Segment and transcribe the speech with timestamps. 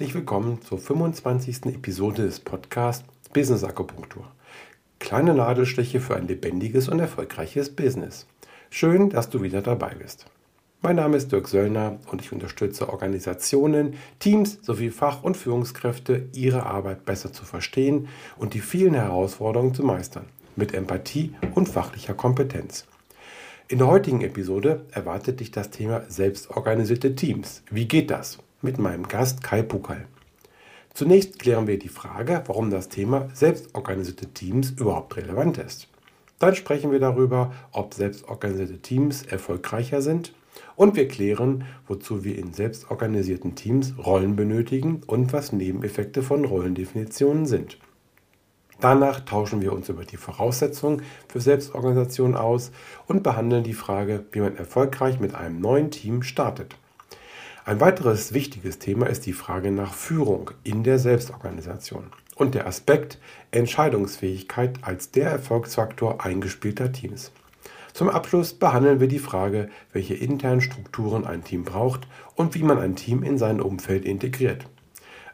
[0.00, 1.66] Herzlich willkommen zur 25.
[1.74, 3.04] Episode des Podcasts
[3.34, 4.24] Business Akupunktur.
[4.98, 8.26] Kleine Nadelstiche für ein lebendiges und erfolgreiches Business.
[8.70, 10.24] Schön, dass du wieder dabei bist.
[10.80, 16.64] Mein Name ist Dirk Söllner und ich unterstütze Organisationen, Teams sowie Fach- und Führungskräfte, ihre
[16.64, 18.08] Arbeit besser zu verstehen
[18.38, 20.24] und die vielen Herausforderungen zu meistern,
[20.56, 22.86] mit Empathie und fachlicher Kompetenz.
[23.68, 27.62] In der heutigen Episode erwartet dich das Thema selbstorganisierte Teams.
[27.70, 28.38] Wie geht das?
[28.62, 30.06] Mit meinem Gast Kai Pukal.
[30.92, 35.88] Zunächst klären wir die Frage, warum das Thema selbstorganisierte Teams überhaupt relevant ist.
[36.38, 40.34] Dann sprechen wir darüber, ob selbstorganisierte Teams erfolgreicher sind
[40.76, 47.46] und wir klären, wozu wir in selbstorganisierten Teams Rollen benötigen und was Nebeneffekte von Rollendefinitionen
[47.46, 47.78] sind.
[48.78, 52.72] Danach tauschen wir uns über die Voraussetzungen für Selbstorganisation aus
[53.06, 56.76] und behandeln die Frage, wie man erfolgreich mit einem neuen Team startet.
[57.70, 63.20] Ein weiteres wichtiges Thema ist die Frage nach Führung in der Selbstorganisation und der Aspekt
[63.52, 67.30] Entscheidungsfähigkeit als der Erfolgsfaktor eingespielter Teams.
[67.92, 72.80] Zum Abschluss behandeln wir die Frage, welche internen Strukturen ein Team braucht und wie man
[72.80, 74.66] ein Team in sein Umfeld integriert.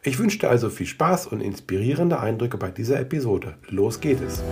[0.02, 3.54] Ich wünsche dir also viel Spaß und inspirierende Eindrücke bei dieser Episode.
[3.70, 4.42] Los geht es!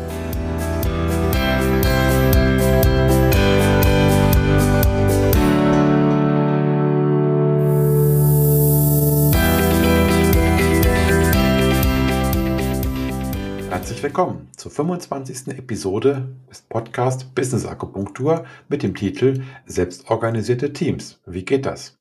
[14.15, 15.59] Willkommen zur 25.
[15.59, 21.21] Episode des Podcast Business Akupunktur mit dem Titel Selbstorganisierte Teams.
[21.27, 21.99] Wie geht das?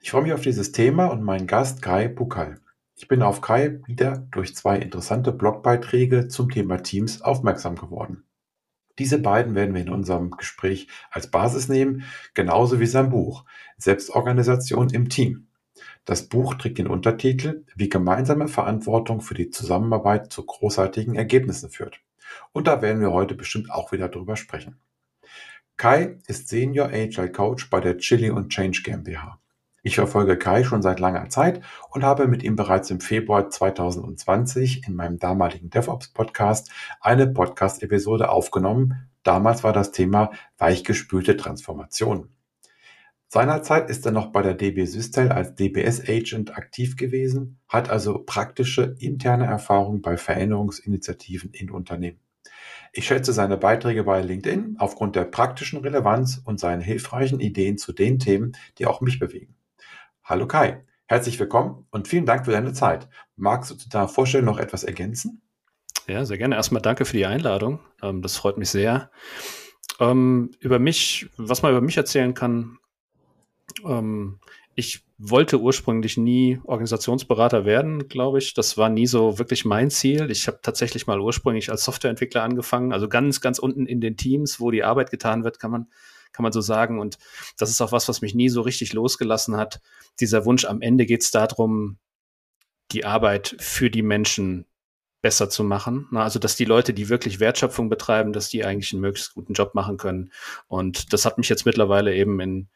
[0.00, 2.60] Ich freue mich auf dieses Thema und meinen Gast Kai Pukal.
[2.94, 8.22] Ich bin auf Kai wieder durch zwei interessante Blogbeiträge zum Thema Teams aufmerksam geworden.
[9.00, 13.44] Diese beiden werden wir in unserem Gespräch als Basis nehmen, genauso wie sein Buch
[13.76, 15.48] Selbstorganisation im Team.
[16.04, 22.00] Das Buch trägt den Untertitel Wie gemeinsame Verantwortung für die Zusammenarbeit zu großartigen Ergebnissen führt.
[22.52, 24.78] Und da werden wir heute bestimmt auch wieder drüber sprechen.
[25.76, 29.40] Kai ist Senior Agile Coach bei der Chili und Change GmbH.
[29.82, 34.86] Ich verfolge Kai schon seit langer Zeit und habe mit ihm bereits im Februar 2020
[34.86, 39.10] in meinem damaligen DevOps-Podcast eine Podcast-Episode aufgenommen.
[39.24, 42.28] Damals war das Thema weichgespülte Transformation.
[43.34, 48.94] Seinerzeit ist er noch bei der DB Systel als DBS-Agent aktiv gewesen, hat also praktische
[49.00, 52.20] interne Erfahrung bei Veränderungsinitiativen in Unternehmen.
[52.92, 57.92] Ich schätze seine Beiträge bei LinkedIn aufgrund der praktischen Relevanz und seinen hilfreichen Ideen zu
[57.92, 59.56] den Themen, die auch mich bewegen.
[60.22, 63.08] Hallo Kai, herzlich willkommen und vielen Dank für deine Zeit.
[63.34, 65.42] Magst du zu deiner Vorstellung noch etwas ergänzen?
[66.06, 66.54] Ja, sehr gerne.
[66.54, 67.80] Erstmal danke für die Einladung.
[68.00, 69.10] Ähm, das freut mich sehr.
[69.98, 72.78] Ähm, über mich, was man über mich erzählen kann,
[73.86, 74.38] ähm,
[74.74, 78.54] ich wollte ursprünglich nie Organisationsberater werden, glaube ich.
[78.54, 80.30] Das war nie so wirklich mein Ziel.
[80.30, 84.58] Ich habe tatsächlich mal ursprünglich als Softwareentwickler angefangen, also ganz, ganz unten in den Teams,
[84.58, 85.86] wo die Arbeit getan wird, kann man
[86.34, 86.98] kann man so sagen.
[86.98, 87.16] Und
[87.58, 89.80] das ist auch was, was mich nie so richtig losgelassen hat.
[90.20, 91.98] Dieser Wunsch, am Ende geht es darum,
[92.92, 94.66] die Arbeit für die Menschen
[95.22, 96.06] besser zu machen.
[96.12, 99.74] Also, dass die Leute, die wirklich Wertschöpfung betreiben, dass die eigentlich einen möglichst guten Job
[99.74, 100.32] machen können.
[100.66, 102.68] Und das hat mich jetzt mittlerweile eben in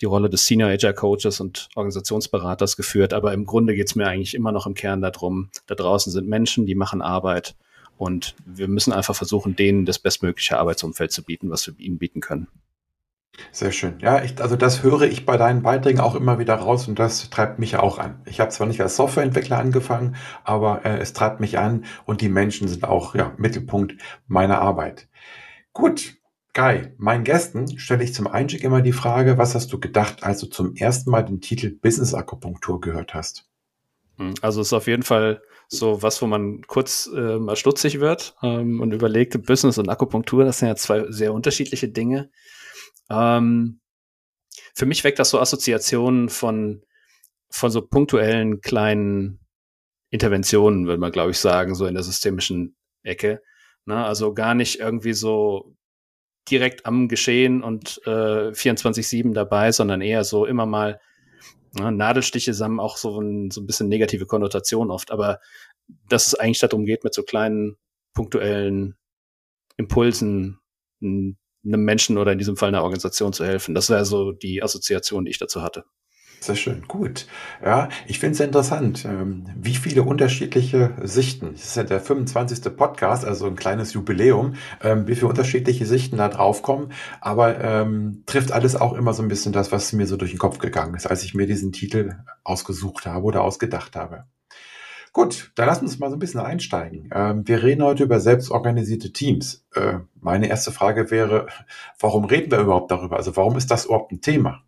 [0.00, 3.12] die Rolle des Senior Agile Coaches und Organisationsberaters geführt.
[3.12, 6.28] Aber im Grunde geht es mir eigentlich immer noch im Kern darum, da draußen sind
[6.28, 7.56] Menschen, die machen Arbeit.
[7.96, 12.20] Und wir müssen einfach versuchen, denen das bestmögliche Arbeitsumfeld zu bieten, was wir ihnen bieten
[12.20, 12.46] können.
[13.52, 13.98] Sehr schön.
[14.00, 17.30] Ja, ich, also das höre ich bei deinen Beiträgen auch immer wieder raus und das
[17.30, 18.20] treibt mich auch an.
[18.24, 22.28] Ich habe zwar nicht als Softwareentwickler angefangen, aber äh, es treibt mich an und die
[22.28, 23.94] Menschen sind auch ja, Mittelpunkt
[24.26, 25.08] meiner Arbeit.
[25.72, 26.16] Gut,
[26.54, 30.40] Guy, meinen Gästen stelle ich zum Einstieg immer die Frage, was hast du gedacht, als
[30.40, 33.48] du zum ersten Mal den Titel Business Akupunktur gehört hast?
[34.16, 38.00] Hm, also es ist auf jeden Fall so was, wo man kurz äh, mal stutzig
[38.00, 42.30] wird ähm, und überlegt, Business und Akupunktur, das sind ja zwei sehr unterschiedliche Dinge.
[43.10, 43.80] Ähm,
[44.74, 46.82] für mich weckt das so Assoziationen von,
[47.50, 49.40] von so punktuellen kleinen
[50.10, 53.42] Interventionen, würde man, glaube ich, sagen, so in der systemischen Ecke.
[53.84, 54.04] Ne?
[54.04, 55.74] Also gar nicht irgendwie so
[56.50, 61.00] direkt am Geschehen und äh, 24-7 dabei, sondern eher so immer mal
[61.78, 65.40] ne, Nadelstiche haben auch so ein, so ein bisschen negative Konnotation oft, aber
[66.08, 67.76] dass es eigentlich darum geht, mit so kleinen
[68.14, 68.96] punktuellen
[69.76, 70.58] Impulsen
[71.00, 73.74] einem Menschen oder in diesem Fall einer Organisation zu helfen.
[73.74, 75.84] Das wäre so die Assoziation, die ich dazu hatte.
[76.40, 77.26] Sehr schön, gut.
[77.64, 82.76] Ja, ich finde es interessant, ähm, wie viele unterschiedliche Sichten, das ist ja der 25.
[82.76, 88.22] Podcast, also ein kleines Jubiläum, ähm, wie viele unterschiedliche Sichten da drauf kommen, aber ähm,
[88.26, 90.94] trifft alles auch immer so ein bisschen das, was mir so durch den Kopf gegangen
[90.94, 92.14] ist, als ich mir diesen Titel
[92.44, 94.24] ausgesucht habe oder ausgedacht habe.
[95.12, 97.10] Gut, dann lass uns mal so ein bisschen einsteigen.
[97.12, 99.66] Ähm, wir reden heute über selbstorganisierte Teams.
[99.74, 101.48] Äh, meine erste Frage wäre,
[101.98, 103.16] warum reden wir überhaupt darüber?
[103.16, 104.62] Also warum ist das überhaupt ein Thema?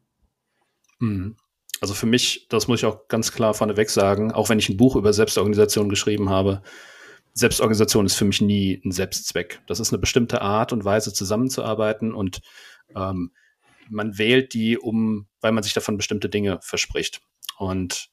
[0.99, 1.37] Mhm.
[1.81, 4.77] Also für mich, das muss ich auch ganz klar vorneweg sagen, auch wenn ich ein
[4.77, 6.62] Buch über Selbstorganisation geschrieben habe,
[7.32, 9.62] Selbstorganisation ist für mich nie ein Selbstzweck.
[9.67, 12.41] Das ist eine bestimmte Art und Weise zusammenzuarbeiten und
[12.94, 13.32] ähm,
[13.88, 17.21] man wählt die, um, weil man sich davon bestimmte Dinge verspricht.
[17.59, 18.09] Und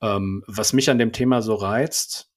[0.00, 2.27] ähm, was mich an dem Thema so reizt,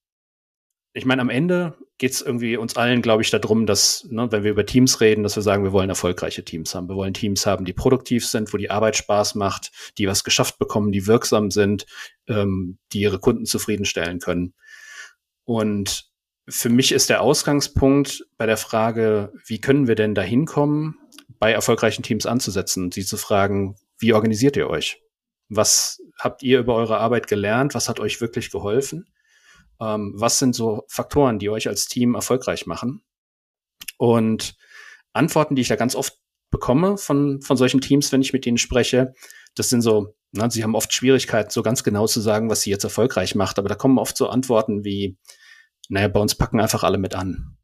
[0.94, 4.44] ich meine, am Ende geht es irgendwie uns allen, glaube ich, darum, dass, ne, wenn
[4.44, 6.88] wir über Teams reden, dass wir sagen, wir wollen erfolgreiche Teams haben.
[6.88, 10.58] Wir wollen Teams haben, die produktiv sind, wo die Arbeit Spaß macht, die was geschafft
[10.58, 11.86] bekommen, die wirksam sind,
[12.28, 14.54] ähm, die ihre Kunden zufriedenstellen können.
[15.44, 16.10] Und
[16.48, 20.98] für mich ist der Ausgangspunkt bei der Frage, wie können wir denn da hinkommen,
[21.38, 25.00] bei erfolgreichen Teams anzusetzen, sie zu fragen, wie organisiert ihr euch?
[25.48, 27.74] Was habt ihr über eure Arbeit gelernt?
[27.74, 29.06] Was hat euch wirklich geholfen?
[29.82, 33.02] Ähm, was sind so Faktoren, die euch als Team erfolgreich machen?
[33.98, 34.54] Und
[35.12, 36.18] Antworten, die ich da ganz oft
[36.50, 39.12] bekomme von, von solchen Teams, wenn ich mit ihnen spreche,
[39.54, 42.70] das sind so, na, sie haben oft Schwierigkeiten, so ganz genau zu sagen, was sie
[42.70, 45.16] jetzt erfolgreich macht, aber da kommen oft so Antworten wie,
[45.88, 47.56] naja, bei uns packen einfach alle mit an.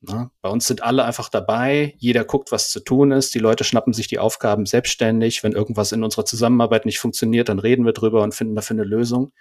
[0.00, 3.64] Na, bei uns sind alle einfach dabei, jeder guckt, was zu tun ist, die Leute
[3.64, 7.92] schnappen sich die Aufgaben selbstständig, wenn irgendwas in unserer Zusammenarbeit nicht funktioniert, dann reden wir
[7.92, 9.32] drüber und finden dafür eine Lösung.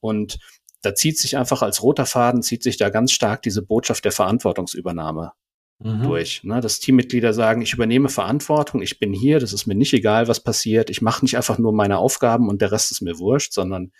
[0.00, 0.38] Und
[0.84, 4.12] da zieht sich einfach als roter Faden, zieht sich da ganz stark diese Botschaft der
[4.12, 5.32] Verantwortungsübernahme
[5.78, 6.02] mhm.
[6.02, 6.44] durch.
[6.44, 6.60] Ne?
[6.60, 10.40] Dass Teammitglieder sagen, ich übernehme Verantwortung, ich bin hier, das ist mir nicht egal, was
[10.40, 13.92] passiert, ich mache nicht einfach nur meine Aufgaben und der Rest ist mir wurscht, sondern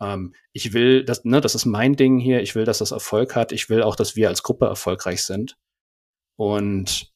[0.00, 3.36] ähm, ich will, das, ne, das ist mein Ding hier, ich will, dass das Erfolg
[3.36, 5.58] hat, ich will auch, dass wir als Gruppe erfolgreich sind.
[6.36, 7.12] Und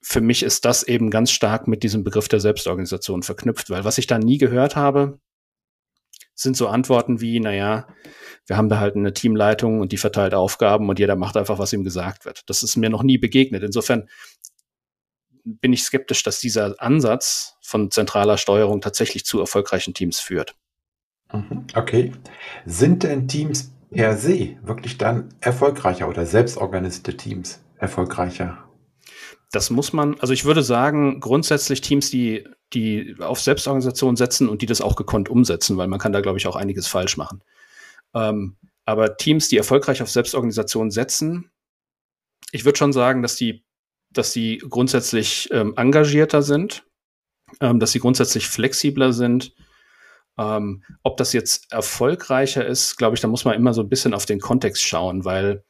[0.00, 3.98] für mich ist das eben ganz stark mit diesem Begriff der Selbstorganisation verknüpft, weil was
[3.98, 5.18] ich da nie gehört habe,
[6.38, 7.88] sind so Antworten wie, naja,
[8.46, 11.72] wir haben da halt eine Teamleitung und die verteilt Aufgaben und jeder macht einfach, was
[11.72, 12.48] ihm gesagt wird.
[12.48, 13.64] Das ist mir noch nie begegnet.
[13.64, 14.08] Insofern
[15.44, 20.54] bin ich skeptisch, dass dieser Ansatz von zentraler Steuerung tatsächlich zu erfolgreichen Teams führt.
[21.32, 21.66] Mhm.
[21.74, 22.12] Okay.
[22.64, 28.67] Sind denn Teams per se wirklich dann erfolgreicher oder selbstorganisierte Teams erfolgreicher?
[29.50, 34.60] Das muss man, also ich würde sagen, grundsätzlich Teams, die, die auf Selbstorganisation setzen und
[34.60, 37.42] die das auch gekonnt umsetzen, weil man kann da, glaube ich, auch einiges falsch machen.
[38.14, 41.50] Ähm, aber Teams, die erfolgreich auf Selbstorganisation setzen,
[42.52, 43.64] ich würde schon sagen, dass die,
[44.10, 46.84] dass sie grundsätzlich ähm, engagierter sind,
[47.60, 49.54] ähm, dass sie grundsätzlich flexibler sind.
[50.38, 54.14] Ähm, ob das jetzt erfolgreicher ist, glaube ich, da muss man immer so ein bisschen
[54.14, 55.64] auf den Kontext schauen, weil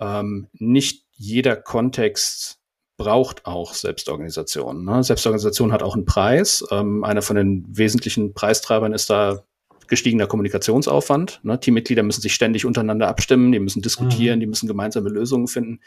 [0.00, 2.57] ähm, nicht jeder Kontext
[2.98, 4.84] braucht auch Selbstorganisation.
[4.84, 5.02] Ne?
[5.02, 6.64] Selbstorganisation hat auch einen Preis.
[6.70, 9.44] Ähm, einer von den wesentlichen Preistreibern ist da
[9.86, 11.40] gestiegener Kommunikationsaufwand.
[11.44, 11.58] Ne?
[11.58, 14.40] Teammitglieder müssen sich ständig untereinander abstimmen, die müssen diskutieren, mhm.
[14.40, 15.80] die müssen gemeinsame Lösungen finden.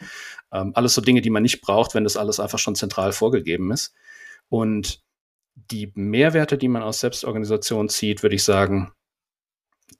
[0.50, 3.70] Ähm, alles so Dinge, die man nicht braucht, wenn das alles einfach schon zentral vorgegeben
[3.70, 3.94] ist.
[4.48, 5.02] Und
[5.54, 8.92] die Mehrwerte, die man aus Selbstorganisation zieht, würde ich sagen,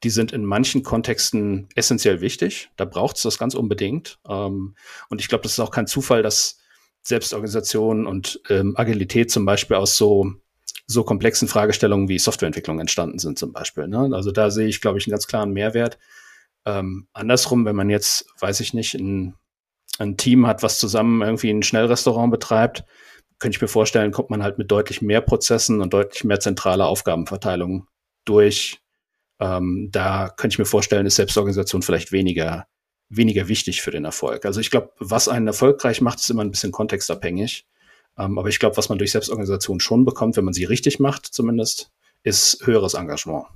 [0.02, 2.70] die sind in manchen Kontexten essentiell wichtig.
[2.76, 4.18] Da braucht es das ganz unbedingt.
[4.26, 4.74] Ähm,
[5.10, 6.61] und ich glaube, das ist auch kein Zufall, dass
[7.02, 10.32] Selbstorganisation und ähm, Agilität zum Beispiel aus so
[10.86, 13.88] so komplexen Fragestellungen wie Softwareentwicklung entstanden sind zum Beispiel.
[13.88, 14.10] Ne?
[14.12, 15.98] Also da sehe ich, glaube ich, einen ganz klaren Mehrwert.
[16.64, 19.34] Ähm, andersrum, wenn man jetzt, weiß ich nicht, ein,
[19.98, 22.84] ein Team hat, was zusammen irgendwie ein Schnellrestaurant betreibt,
[23.38, 26.86] könnte ich mir vorstellen, kommt man halt mit deutlich mehr Prozessen und deutlich mehr zentraler
[26.86, 27.88] Aufgabenverteilung
[28.24, 28.78] durch.
[29.40, 32.66] Ähm, da könnte ich mir vorstellen, ist Selbstorganisation vielleicht weniger,
[33.16, 34.44] weniger wichtig für den Erfolg.
[34.44, 37.66] Also ich glaube, was einen erfolgreich macht, ist immer ein bisschen kontextabhängig.
[38.18, 41.26] Ähm, aber ich glaube, was man durch Selbstorganisation schon bekommt, wenn man sie richtig macht,
[41.26, 41.90] zumindest,
[42.22, 43.46] ist höheres Engagement.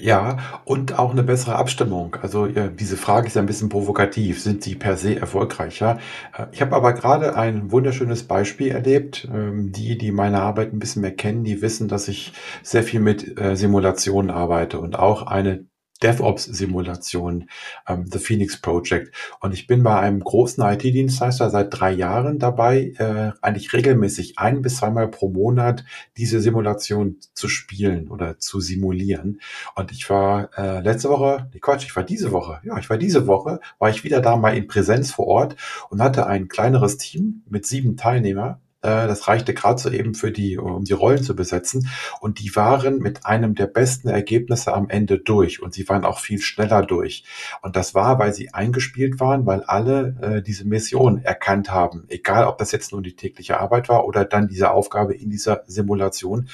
[0.00, 2.16] Ja, und auch eine bessere Abstimmung.
[2.22, 4.42] Also ja, diese Frage ist ja ein bisschen provokativ.
[4.42, 5.98] Sind sie per se erfolgreicher?
[6.36, 9.28] Äh, ich habe aber gerade ein wunderschönes Beispiel erlebt.
[9.30, 12.32] Ähm, die, die meine Arbeit ein bisschen mehr kennen, die wissen, dass ich
[12.62, 15.66] sehr viel mit äh, Simulationen arbeite und auch eine
[16.02, 17.48] DevOps-Simulation,
[17.88, 19.14] ähm, The Phoenix Project.
[19.40, 24.62] Und ich bin bei einem großen IT-Dienstleister seit drei Jahren dabei, äh, eigentlich regelmäßig ein
[24.62, 25.84] bis zweimal pro Monat
[26.16, 29.40] diese Simulation zu spielen oder zu simulieren.
[29.76, 32.98] Und ich war äh, letzte Woche, nee, Quatsch, ich war diese Woche, ja, ich war
[32.98, 35.56] diese Woche, war ich wieder da mal in Präsenz vor Ort
[35.90, 40.30] und hatte ein kleineres Team mit sieben Teilnehmer Äh, das reichte gerade so eben für
[40.30, 41.88] die, um die Rollen zu besetzen.
[42.20, 45.62] Und die waren mit einem der besten Ergebnisse am Ende durch.
[45.62, 47.24] Und sie waren auch viel schneller durch.
[47.62, 52.04] Und das war, weil sie eingespielt waren, weil alle äh, diese Mission erkannt haben.
[52.08, 55.62] Egal, ob das jetzt nur die tägliche Arbeit war oder dann diese Aufgabe in dieser
[55.66, 56.48] Simulation.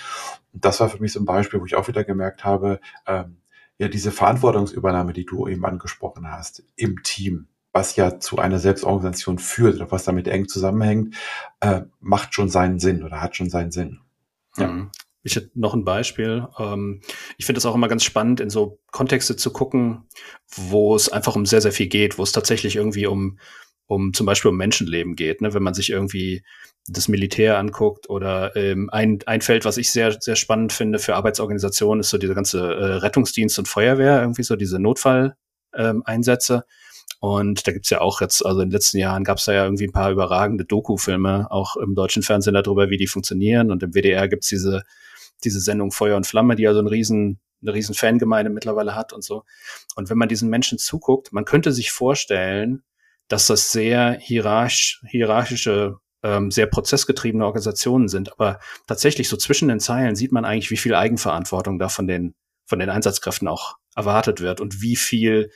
[0.52, 3.36] Und das war für mich so ein Beispiel, wo ich auch wieder gemerkt habe, ähm,
[3.78, 9.38] ja, diese Verantwortungsübernahme, die du eben angesprochen hast, im Team, was ja zu einer Selbstorganisation
[9.38, 11.14] führt oder was damit eng zusammenhängt,
[11.60, 14.00] äh, macht schon seinen Sinn oder hat schon seinen Sinn.
[14.56, 14.68] Ja.
[14.68, 14.90] Mhm.
[15.22, 16.46] Ich hätte noch ein Beispiel.
[16.58, 17.02] Ähm,
[17.36, 20.04] ich finde es auch immer ganz spannend, in so Kontexte zu gucken,
[20.56, 23.38] wo es einfach um sehr, sehr viel geht, wo es tatsächlich irgendwie um,
[23.86, 25.42] um zum Beispiel um Menschenleben geht.
[25.42, 25.52] Ne?
[25.52, 26.42] Wenn man sich irgendwie
[26.88, 31.14] das Militär anguckt oder ähm, ein, ein Feld, was ich sehr, sehr spannend finde für
[31.16, 36.54] Arbeitsorganisationen, ist so diese ganze äh, Rettungsdienst und Feuerwehr, irgendwie so diese Notfalleinsätze.
[36.54, 36.62] Ähm,
[37.18, 39.86] und da gibt's ja auch jetzt, also in den letzten Jahren gab's da ja irgendwie
[39.86, 43.70] ein paar überragende Doku-Filme, auch im deutschen Fernsehen darüber, wie die funktionieren.
[43.70, 44.84] Und im WDR gibt's diese,
[45.44, 49.12] diese Sendung Feuer und Flamme, die ja so einen riesen, eine riesen Fangemeinde mittlerweile hat
[49.12, 49.44] und so.
[49.96, 52.84] Und wenn man diesen Menschen zuguckt, man könnte sich vorstellen,
[53.28, 58.32] dass das sehr hierarchisch, hierarchische ähm, sehr prozessgetriebene Organisationen sind.
[58.32, 62.34] Aber tatsächlich so zwischen den Zeilen sieht man eigentlich, wie viel Eigenverantwortung da von den,
[62.66, 65.50] von den Einsatzkräften auch erwartet wird und wie viel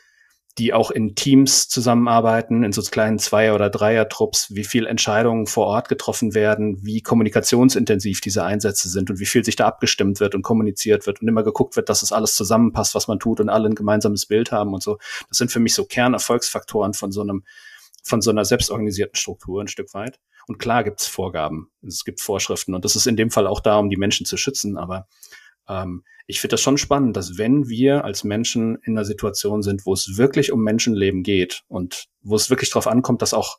[0.58, 5.66] die auch in Teams zusammenarbeiten, in so kleinen Zweier- oder Dreier-Trupps, wie viel Entscheidungen vor
[5.66, 10.34] Ort getroffen werden, wie kommunikationsintensiv diese Einsätze sind und wie viel sich da abgestimmt wird
[10.34, 13.48] und kommuniziert wird und immer geguckt wird, dass es alles zusammenpasst, was man tut und
[13.48, 14.98] alle ein gemeinsames Bild haben und so.
[15.28, 17.42] Das sind für mich so Kernerfolgsfaktoren von so einem,
[18.04, 20.20] von so einer selbstorganisierten Struktur ein Stück weit.
[20.46, 23.60] Und klar gibt es Vorgaben, es gibt Vorschriften und das ist in dem Fall auch
[23.60, 24.76] da, um die Menschen zu schützen.
[24.76, 25.08] Aber
[25.68, 29.84] ähm, ich finde das schon spannend, dass wenn wir als Menschen in einer Situation sind,
[29.84, 33.58] wo es wirklich um Menschenleben geht und wo es wirklich darauf ankommt, dass auch,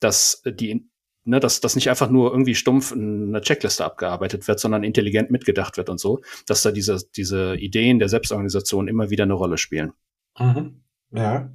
[0.00, 0.88] dass die
[1.28, 5.30] ne, dass das nicht einfach nur irgendwie stumpf in einer Checkliste abgearbeitet wird, sondern intelligent
[5.30, 9.58] mitgedacht wird und so, dass da diese, diese Ideen der Selbstorganisation immer wieder eine Rolle
[9.58, 9.92] spielen.
[10.38, 10.82] Mhm.
[11.10, 11.50] Ja.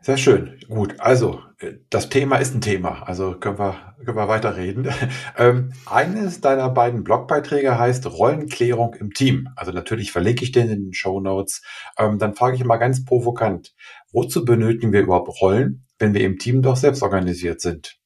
[0.00, 0.58] Sehr schön.
[0.68, 0.94] Gut.
[0.98, 3.02] Also, äh, das Thema ist ein Thema.
[3.02, 4.88] Also können wir, können wir weiterreden.
[5.36, 9.48] Ähm, eines deiner beiden Blogbeiträge heißt Rollenklärung im Team.
[9.54, 11.62] Also natürlich verlinke ich den in den Show Notes.
[11.96, 13.72] Ähm, dann frage ich mal ganz provokant.
[14.10, 17.98] Wozu benötigen wir überhaupt Rollen, wenn wir im Team doch selbst organisiert sind?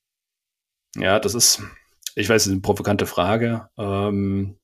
[0.96, 1.62] Ja, das ist,
[2.16, 3.68] ich weiß, eine provokante Frage.
[3.78, 4.58] Ähm,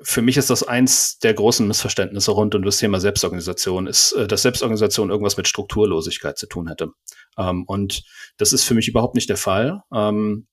[0.00, 4.26] für mich ist das eins der großen Missverständnisse rund um das Thema Selbstorganisation, ist, äh,
[4.26, 6.90] dass Selbstorganisation irgendwas mit Strukturlosigkeit zu tun hätte.
[7.38, 8.02] Ähm, und
[8.36, 9.82] das ist für mich überhaupt nicht der Fall.
[9.92, 10.46] Ähm,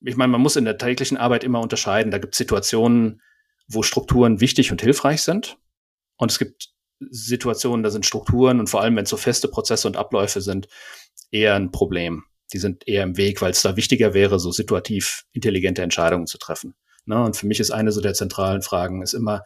[0.00, 2.10] ich meine, man muss in der täglichen Arbeit immer unterscheiden.
[2.10, 3.22] Da gibt es Situationen,
[3.68, 5.58] wo Strukturen wichtig und hilfreich sind.
[6.16, 9.86] Und es gibt Situationen, da sind Strukturen und vor allem, wenn es so feste Prozesse
[9.86, 10.68] und Abläufe sind,
[11.30, 12.24] eher ein Problem.
[12.52, 16.38] Die sind eher im Weg, weil es da wichtiger wäre, so situativ intelligente Entscheidungen zu
[16.38, 16.74] treffen.
[17.06, 17.22] Ne?
[17.22, 19.42] Und für mich ist eine so der zentralen Fragen ist immer,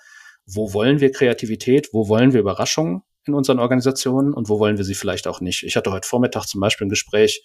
[0.47, 4.85] wo wollen wir Kreativität, wo wollen wir Überraschungen in unseren Organisationen und wo wollen wir
[4.85, 5.63] sie vielleicht auch nicht.
[5.63, 7.43] Ich hatte heute Vormittag zum Beispiel ein Gespräch,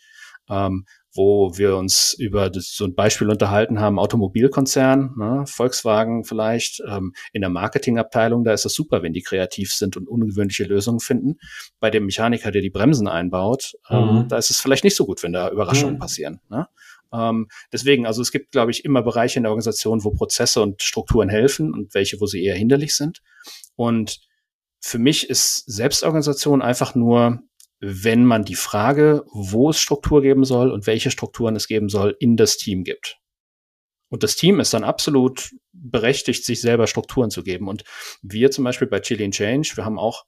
[0.49, 6.81] ähm, wo wir uns über das, so ein Beispiel unterhalten haben, Automobilkonzern, ne, Volkswagen vielleicht,
[6.87, 10.99] ähm, in der Marketingabteilung, da ist es super, wenn die kreativ sind und ungewöhnliche Lösungen
[10.99, 11.37] finden.
[11.79, 14.27] Bei dem Mechaniker, der die Bremsen einbaut, ähm, mhm.
[14.27, 15.99] da ist es vielleicht nicht so gut, wenn da Überraschungen mhm.
[15.99, 16.41] passieren.
[16.49, 16.67] Ne?
[17.15, 20.81] Ähm, deswegen, also es gibt, glaube ich, immer Bereiche in der Organisation, wo Prozesse und
[20.81, 23.21] Strukturen helfen und welche, wo sie eher hinderlich sind.
[23.75, 24.19] Und
[24.81, 27.39] für mich ist Selbstorganisation einfach nur,
[27.79, 32.15] wenn man die Frage, wo es Struktur geben soll und welche Strukturen es geben soll,
[32.19, 33.17] in das Team gibt.
[34.09, 37.67] Und das Team ist dann absolut berechtigt, sich selber Strukturen zu geben.
[37.67, 37.83] Und
[38.21, 40.25] wir zum Beispiel bei Chili Change, wir haben auch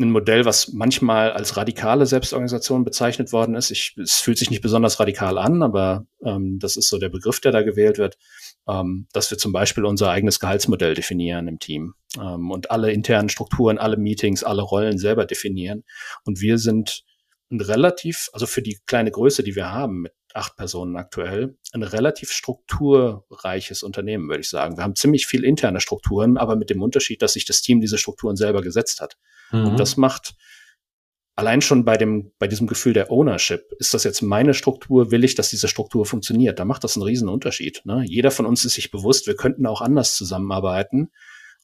[0.00, 3.70] ein Modell, was manchmal als radikale Selbstorganisation bezeichnet worden ist.
[3.70, 7.40] Ich, es fühlt sich nicht besonders radikal an, aber ähm, das ist so der Begriff,
[7.40, 8.16] der da gewählt wird,
[8.68, 13.28] ähm, dass wir zum Beispiel unser eigenes Gehaltsmodell definieren im Team ähm, und alle internen
[13.28, 15.84] Strukturen, alle Meetings, alle Rollen selber definieren.
[16.24, 17.04] Und wir sind
[17.50, 21.82] ein relativ, also für die kleine Größe, die wir haben, mit acht Personen aktuell, ein
[21.82, 24.76] relativ strukturreiches Unternehmen, würde ich sagen.
[24.76, 27.98] Wir haben ziemlich viel interne Strukturen, aber mit dem Unterschied, dass sich das Team diese
[27.98, 29.16] Strukturen selber gesetzt hat.
[29.52, 29.66] Mhm.
[29.66, 30.34] Und das macht
[31.40, 35.24] allein schon bei dem, bei diesem Gefühl der Ownership, ist das jetzt meine Struktur, will
[35.24, 36.58] ich, dass diese Struktur funktioniert?
[36.58, 37.80] Da macht das einen riesen Unterschied.
[37.84, 38.04] Ne?
[38.06, 41.10] Jeder von uns ist sich bewusst, wir könnten auch anders zusammenarbeiten.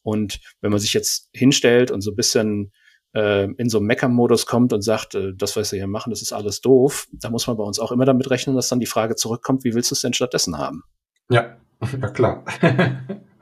[0.03, 2.73] Und wenn man sich jetzt hinstellt und so ein bisschen
[3.13, 6.23] äh, in so einen Mecker-Modus kommt und sagt, äh, das, was wir hier machen, das
[6.23, 8.87] ist alles doof, da muss man bei uns auch immer damit rechnen, dass dann die
[8.87, 10.85] Frage zurückkommt, wie willst du es denn stattdessen haben?
[11.29, 11.57] Ja,
[12.01, 12.45] ja klar.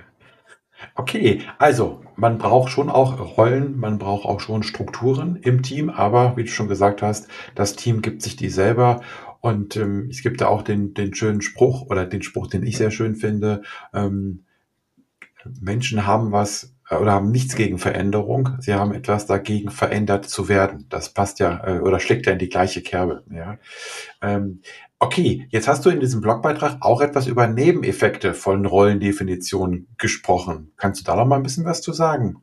[0.95, 6.37] okay, also man braucht schon auch Rollen, man braucht auch schon Strukturen im Team, aber
[6.37, 9.01] wie du schon gesagt hast, das Team gibt sich die selber
[9.41, 12.79] Und ähm, es gibt da auch den, den schönen Spruch oder den Spruch, den ich
[12.79, 13.61] sehr schön finde.
[13.93, 14.45] Ähm,
[15.61, 18.51] Menschen haben was äh, oder haben nichts gegen Veränderung.
[18.61, 20.87] Sie haben etwas dagegen, verändert zu werden.
[20.89, 23.23] Das passt ja äh, oder schlägt ja in die gleiche Kerbe.
[23.31, 23.59] Ja.
[24.23, 24.63] Ähm,
[24.99, 30.73] okay, jetzt hast du in diesem Blogbeitrag auch etwas über Nebeneffekte von Rollendefinitionen gesprochen.
[30.77, 32.43] Kannst du da noch mal ein bisschen was zu sagen?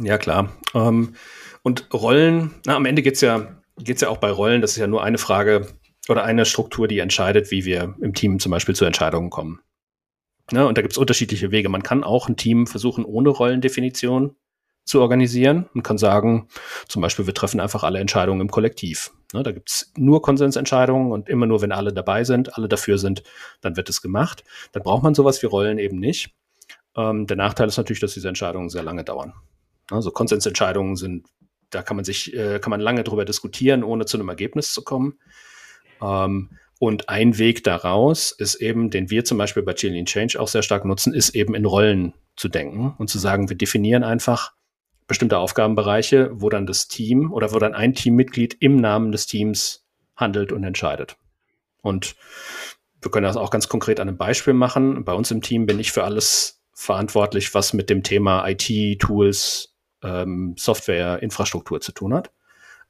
[0.00, 0.52] Ja, klar.
[0.74, 1.14] Ähm,
[1.62, 4.78] und Rollen, na, am Ende geht's ja geht es ja auch bei Rollen, das ist
[4.78, 5.68] ja nur eine Frage
[6.08, 9.60] oder eine Struktur, die entscheidet, wie wir im Team zum Beispiel zu Entscheidungen kommen.
[10.52, 11.68] Ja, und da gibt es unterschiedliche Wege.
[11.70, 14.36] Man kann auch ein Team versuchen, ohne Rollendefinition
[14.84, 16.48] zu organisieren und kann sagen,
[16.86, 19.12] zum Beispiel, wir treffen einfach alle Entscheidungen im Kollektiv.
[19.34, 22.98] Ne, da gibt es nur Konsensentscheidungen und immer nur, wenn alle dabei sind, alle dafür
[22.98, 23.22] sind,
[23.60, 24.44] dann wird es gemacht.
[24.72, 26.30] Dann braucht man sowas wie Rollen eben nicht.
[26.96, 29.34] Ähm, der Nachteil ist natürlich, dass diese Entscheidungen sehr lange dauern.
[29.90, 31.26] Also Konsensentscheidungen sind
[31.74, 34.82] da kann man sich, äh, kann man lange drüber diskutieren, ohne zu einem Ergebnis zu
[34.82, 35.18] kommen.
[36.00, 40.48] Ähm, und ein Weg daraus ist eben, den wir zum Beispiel bei Chilean Change auch
[40.48, 44.52] sehr stark nutzen, ist eben in Rollen zu denken und zu sagen, wir definieren einfach
[45.06, 49.84] bestimmte Aufgabenbereiche, wo dann das Team oder wo dann ein Teammitglied im Namen des Teams
[50.16, 51.16] handelt und entscheidet.
[51.82, 52.16] Und
[53.02, 55.04] wir können das auch ganz konkret an einem Beispiel machen.
[55.04, 59.74] Bei uns im Team bin ich für alles verantwortlich, was mit dem Thema IT, Tools,
[60.02, 62.32] ähm, Software-Infrastruktur zu tun hat.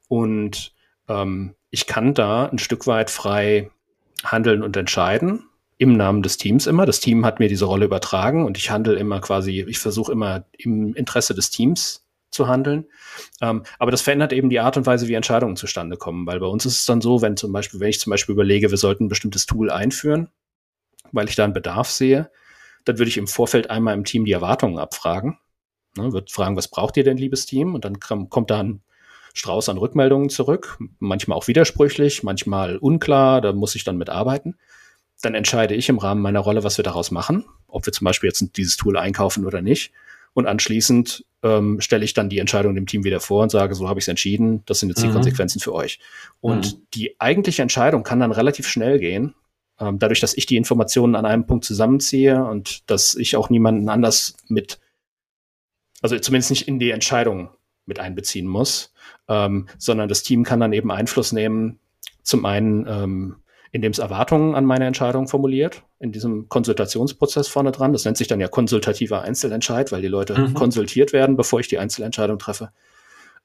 [0.07, 0.73] Und
[1.09, 3.69] ähm, ich kann da ein Stück weit frei
[4.23, 6.85] handeln und entscheiden, im Namen des Teams immer.
[6.85, 10.45] Das Team hat mir diese Rolle übertragen und ich handle immer quasi, ich versuche immer
[10.57, 12.04] im Interesse des Teams
[12.35, 12.85] zu handeln.
[13.41, 16.45] Ähm, aber das verändert eben die Art und Weise, wie Entscheidungen zustande kommen, weil bei
[16.45, 19.05] uns ist es dann so, wenn zum Beispiel, wenn ich zum Beispiel überlege, wir sollten
[19.05, 20.29] ein bestimmtes Tool einführen,
[21.11, 22.29] weil ich da einen Bedarf sehe,
[22.83, 25.39] dann würde ich im Vorfeld einmal im Team die Erwartungen abfragen
[25.97, 27.73] Ne, wird fragen, was braucht ihr denn, liebes Team?
[27.73, 28.81] Und dann kommt da ein
[29.33, 34.57] Strauß an Rückmeldungen zurück, manchmal auch widersprüchlich, manchmal unklar, da muss ich dann mitarbeiten.
[35.21, 38.27] Dann entscheide ich im Rahmen meiner Rolle, was wir daraus machen, ob wir zum Beispiel
[38.27, 39.93] jetzt dieses Tool einkaufen oder nicht.
[40.35, 43.89] Und anschließend ähm, stelle ich dann die Entscheidung dem Team wieder vor und sage, so
[43.89, 45.13] habe ich es entschieden, das sind jetzt die mhm.
[45.13, 45.99] Konsequenzen für euch.
[46.41, 46.81] Und mhm.
[46.93, 49.33] die eigentliche Entscheidung kann dann relativ schnell gehen,
[49.79, 53.89] ähm, dadurch, dass ich die Informationen an einem Punkt zusammenziehe und dass ich auch niemanden
[53.89, 54.79] anders mit
[56.05, 57.49] also zumindest nicht in die Entscheidung
[57.87, 58.93] mit einbeziehen muss,
[59.27, 61.79] ähm, sondern das Team kann dann eben Einfluss nehmen,
[62.21, 63.35] zum einen, ähm,
[63.75, 67.91] indem es Erwartungen an meine Entscheidung formuliert, in diesem Konsultationsprozess vorne dran.
[67.91, 70.53] Das nennt sich dann ja konsultativer Einzelentscheid, weil die Leute mhm.
[70.53, 72.69] konsultiert werden, bevor ich die Einzelentscheidung treffe.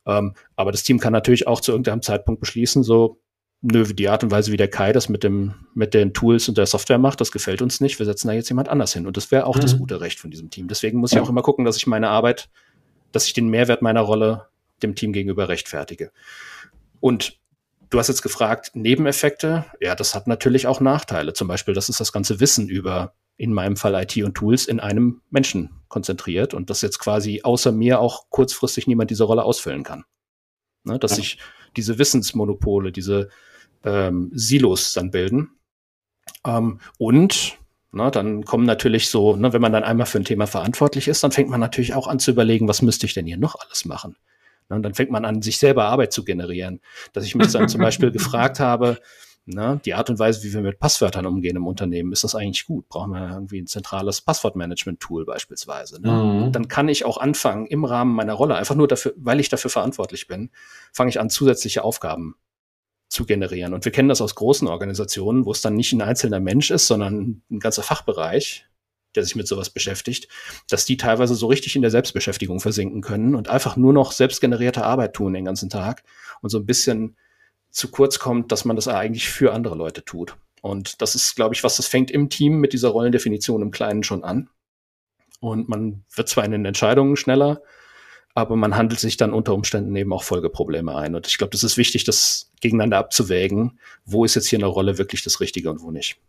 [0.06, 3.18] Ähm, aber das Team kann natürlich auch zu irgendeinem Zeitpunkt beschließen, so,
[3.60, 6.56] nö, die Art und Weise, wie der Kai das mit dem, mit den Tools und
[6.56, 7.98] der Software macht, das gefällt uns nicht.
[7.98, 9.08] Wir setzen da jetzt jemand anders hin.
[9.08, 9.62] Und das wäre auch mhm.
[9.62, 10.68] das gute Recht von diesem Team.
[10.68, 12.48] Deswegen muss ich auch immer gucken, dass ich meine Arbeit,
[13.10, 14.46] dass ich den Mehrwert meiner Rolle
[14.80, 16.12] dem Team gegenüber rechtfertige.
[17.00, 17.40] Und
[17.90, 19.66] du hast jetzt gefragt, Nebeneffekte.
[19.80, 21.32] Ja, das hat natürlich auch Nachteile.
[21.32, 24.80] Zum Beispiel, das ist das ganze Wissen über, in meinem Fall IT und Tools, in
[24.80, 29.82] einem Menschen konzentriert und dass jetzt quasi außer mir auch kurzfristig niemand diese Rolle ausfüllen
[29.82, 30.04] kann.
[30.84, 31.18] Ne, dass ja.
[31.18, 31.38] ich
[31.76, 33.28] diese Wissensmonopole, diese
[33.84, 35.50] ähm, Silos dann bilden.
[36.46, 37.58] Ähm, und
[37.92, 41.22] na, dann kommen natürlich so, ne, wenn man dann einmal für ein Thema verantwortlich ist,
[41.22, 43.84] dann fängt man natürlich auch an zu überlegen, was müsste ich denn hier noch alles
[43.84, 44.16] machen?
[44.70, 46.80] Na, und dann fängt man an, sich selber Arbeit zu generieren.
[47.12, 48.98] Dass ich mich dann zum Beispiel gefragt habe,
[49.46, 52.66] na, die Art und Weise, wie wir mit Passwörtern umgehen im Unternehmen, ist das eigentlich
[52.66, 52.88] gut?
[52.88, 56.00] Brauchen wir irgendwie ein zentrales Passwortmanagement-Tool beispielsweise?
[56.00, 56.10] Ne?
[56.10, 56.52] Mhm.
[56.52, 59.70] Dann kann ich auch anfangen, im Rahmen meiner Rolle, einfach nur dafür, weil ich dafür
[59.70, 60.50] verantwortlich bin,
[60.92, 62.36] fange ich an, zusätzliche Aufgaben
[63.08, 63.74] zu generieren.
[63.74, 66.86] Und wir kennen das aus großen Organisationen, wo es dann nicht ein einzelner Mensch ist,
[66.86, 68.69] sondern ein ganzer Fachbereich,
[69.14, 70.28] der sich mit sowas beschäftigt,
[70.68, 74.84] dass die teilweise so richtig in der Selbstbeschäftigung versinken können und einfach nur noch selbstgenerierte
[74.84, 76.02] Arbeit tun den ganzen Tag
[76.42, 77.16] und so ein bisschen
[77.70, 80.36] zu kurz kommt, dass man das eigentlich für andere Leute tut.
[80.62, 84.02] Und das ist, glaube ich, was das fängt im Team mit dieser Rollendefinition im Kleinen
[84.02, 84.48] schon an.
[85.40, 87.62] Und man wird zwar in den Entscheidungen schneller,
[88.34, 91.14] aber man handelt sich dann unter Umständen eben auch Folgeprobleme ein.
[91.14, 93.80] Und ich glaube, das ist wichtig, das gegeneinander abzuwägen.
[94.04, 96.20] Wo ist jetzt hier eine Rolle wirklich das Richtige und wo nicht?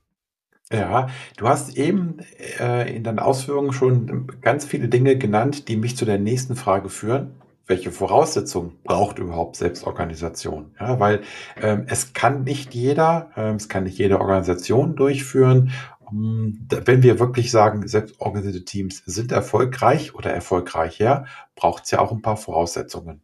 [0.72, 1.08] Ja,
[1.38, 2.18] du hast eben
[2.60, 6.90] äh, in deinen Ausführungen schon ganz viele Dinge genannt, die mich zu der nächsten Frage
[6.90, 7.36] führen.
[7.68, 10.72] Welche Voraussetzungen braucht überhaupt Selbstorganisation?
[10.80, 11.22] Ja, weil
[11.62, 15.72] ähm, es kann nicht jeder, ähm, es kann nicht jede Organisation durchführen
[16.12, 22.22] wenn wir wirklich sagen, selbstorganisierte Teams sind erfolgreich oder erfolgreicher, braucht es ja auch ein
[22.22, 23.22] paar Voraussetzungen.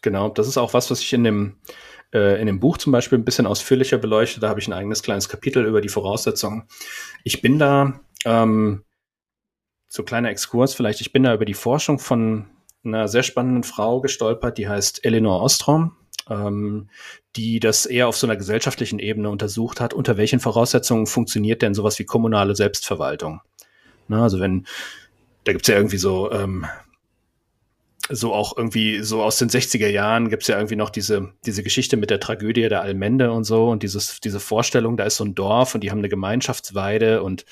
[0.00, 1.56] Genau, das ist auch was, was ich in dem,
[2.12, 4.40] äh, in dem Buch zum Beispiel ein bisschen ausführlicher beleuchte.
[4.40, 6.68] Da habe ich ein eigenes kleines Kapitel über die Voraussetzungen.
[7.24, 8.84] Ich bin da, ähm,
[9.88, 12.46] so kleiner Exkurs vielleicht, ich bin da über die Forschung von
[12.84, 15.96] einer sehr spannenden Frau gestolpert, die heißt Eleanor Ostrom.
[16.30, 16.88] ähm,
[17.36, 21.74] die das eher auf so einer gesellschaftlichen Ebene untersucht hat, unter welchen Voraussetzungen funktioniert denn
[21.74, 23.40] sowas wie kommunale Selbstverwaltung.
[24.08, 24.66] Na, also wenn,
[25.44, 26.66] da gibt's ja irgendwie so, ähm,
[28.08, 31.96] so auch irgendwie so aus den 60er Jahren gibt's ja irgendwie noch diese, diese Geschichte
[31.96, 35.34] mit der Tragödie der Allmende und so und dieses, diese Vorstellung, da ist so ein
[35.34, 37.44] Dorf und die haben eine Gemeinschaftsweide und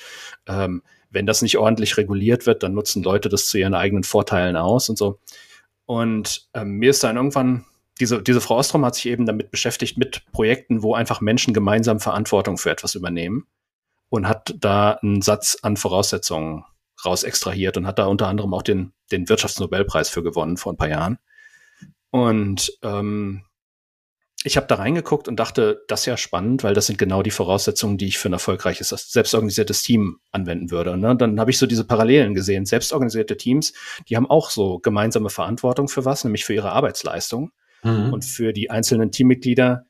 [0.47, 4.55] ähm, wenn das nicht ordentlich reguliert wird, dann nutzen Leute das zu ihren eigenen Vorteilen
[4.55, 5.19] aus und so.
[5.85, 7.65] Und ähm, mir ist dann irgendwann,
[7.99, 11.99] diese, diese Frau Ostrom hat sich eben damit beschäftigt mit Projekten, wo einfach Menschen gemeinsam
[11.99, 13.47] Verantwortung für etwas übernehmen
[14.09, 16.65] und hat da einen Satz an Voraussetzungen
[17.05, 20.77] raus extrahiert und hat da unter anderem auch den, den Wirtschaftsnobelpreis für gewonnen vor ein
[20.77, 21.17] paar Jahren.
[22.09, 23.43] Und ähm,
[24.43, 27.31] ich habe da reingeguckt und dachte, das ist ja spannend, weil das sind genau die
[27.31, 30.95] Voraussetzungen, die ich für ein erfolgreiches, selbstorganisiertes Team anwenden würde.
[30.97, 31.15] Ne?
[31.15, 32.65] Dann habe ich so diese Parallelen gesehen.
[32.65, 33.73] Selbstorganisierte Teams,
[34.07, 37.51] die haben auch so gemeinsame Verantwortung für was, nämlich für ihre Arbeitsleistung
[37.83, 38.13] mhm.
[38.13, 39.85] und für die einzelnen Teammitglieder.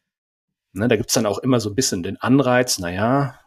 [0.73, 3.39] Ne, da gibt's dann auch immer so ein bisschen den Anreiz, naja,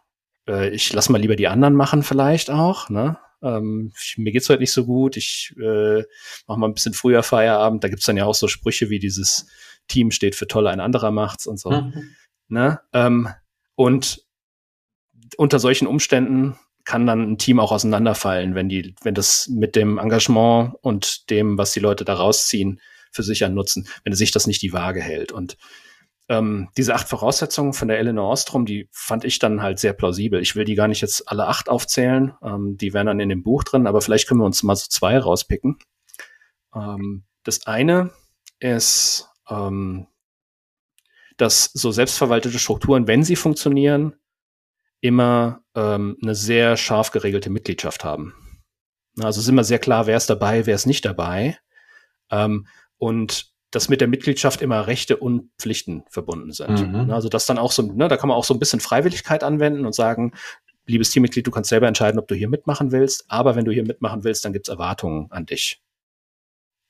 [0.47, 2.91] äh, ich lass mal lieber die anderen machen vielleicht auch.
[2.91, 3.17] Ne?
[3.43, 6.03] Ähm, ich, mir geht's heute nicht so gut, ich äh,
[6.47, 7.83] mache mal ein bisschen früher Feierabend.
[7.83, 9.47] Da gibt's dann ja auch so Sprüche wie dieses
[9.89, 11.71] Team steht für toll, ein anderer macht's und so.
[11.71, 12.15] Mhm.
[12.49, 12.81] Ne?
[12.93, 13.29] Ähm,
[13.75, 14.25] und
[15.37, 19.99] unter solchen Umständen kann dann ein Team auch auseinanderfallen, wenn die, wenn das mit dem
[19.99, 22.81] Engagement und dem, was die Leute da rausziehen,
[23.13, 25.33] für sich an Nutzen, wenn sich das nicht die Waage hält.
[25.33, 25.57] Und
[26.31, 30.41] ähm, diese acht Voraussetzungen von der Eleanor Ostrom, die fand ich dann halt sehr plausibel.
[30.41, 33.43] Ich will die gar nicht jetzt alle acht aufzählen, ähm, die wären dann in dem
[33.43, 35.79] Buch drin, aber vielleicht können wir uns mal so zwei rauspicken.
[36.75, 38.11] Ähm, das eine
[38.61, 40.07] ist ähm,
[41.37, 44.15] dass so selbstverwaltete Strukturen, wenn sie funktionieren,
[45.01, 48.35] immer ähm, eine sehr scharf geregelte Mitgliedschaft haben.
[49.19, 51.59] Also ist immer sehr klar, wer ist dabei, wer ist nicht dabei.
[52.31, 52.67] Ähm,
[52.99, 56.93] und dass mit der Mitgliedschaft immer Rechte und Pflichten verbunden sind.
[56.93, 57.11] Mhm.
[57.11, 59.87] Also das dann auch so, ne, da kann man auch so ein bisschen Freiwilligkeit anwenden
[59.87, 60.33] und sagen,
[60.87, 63.87] liebes Teammitglied, du kannst selber entscheiden, ob du hier mitmachen willst, aber wenn du hier
[63.87, 65.81] mitmachen willst, dann gibt's Erwartungen an dich.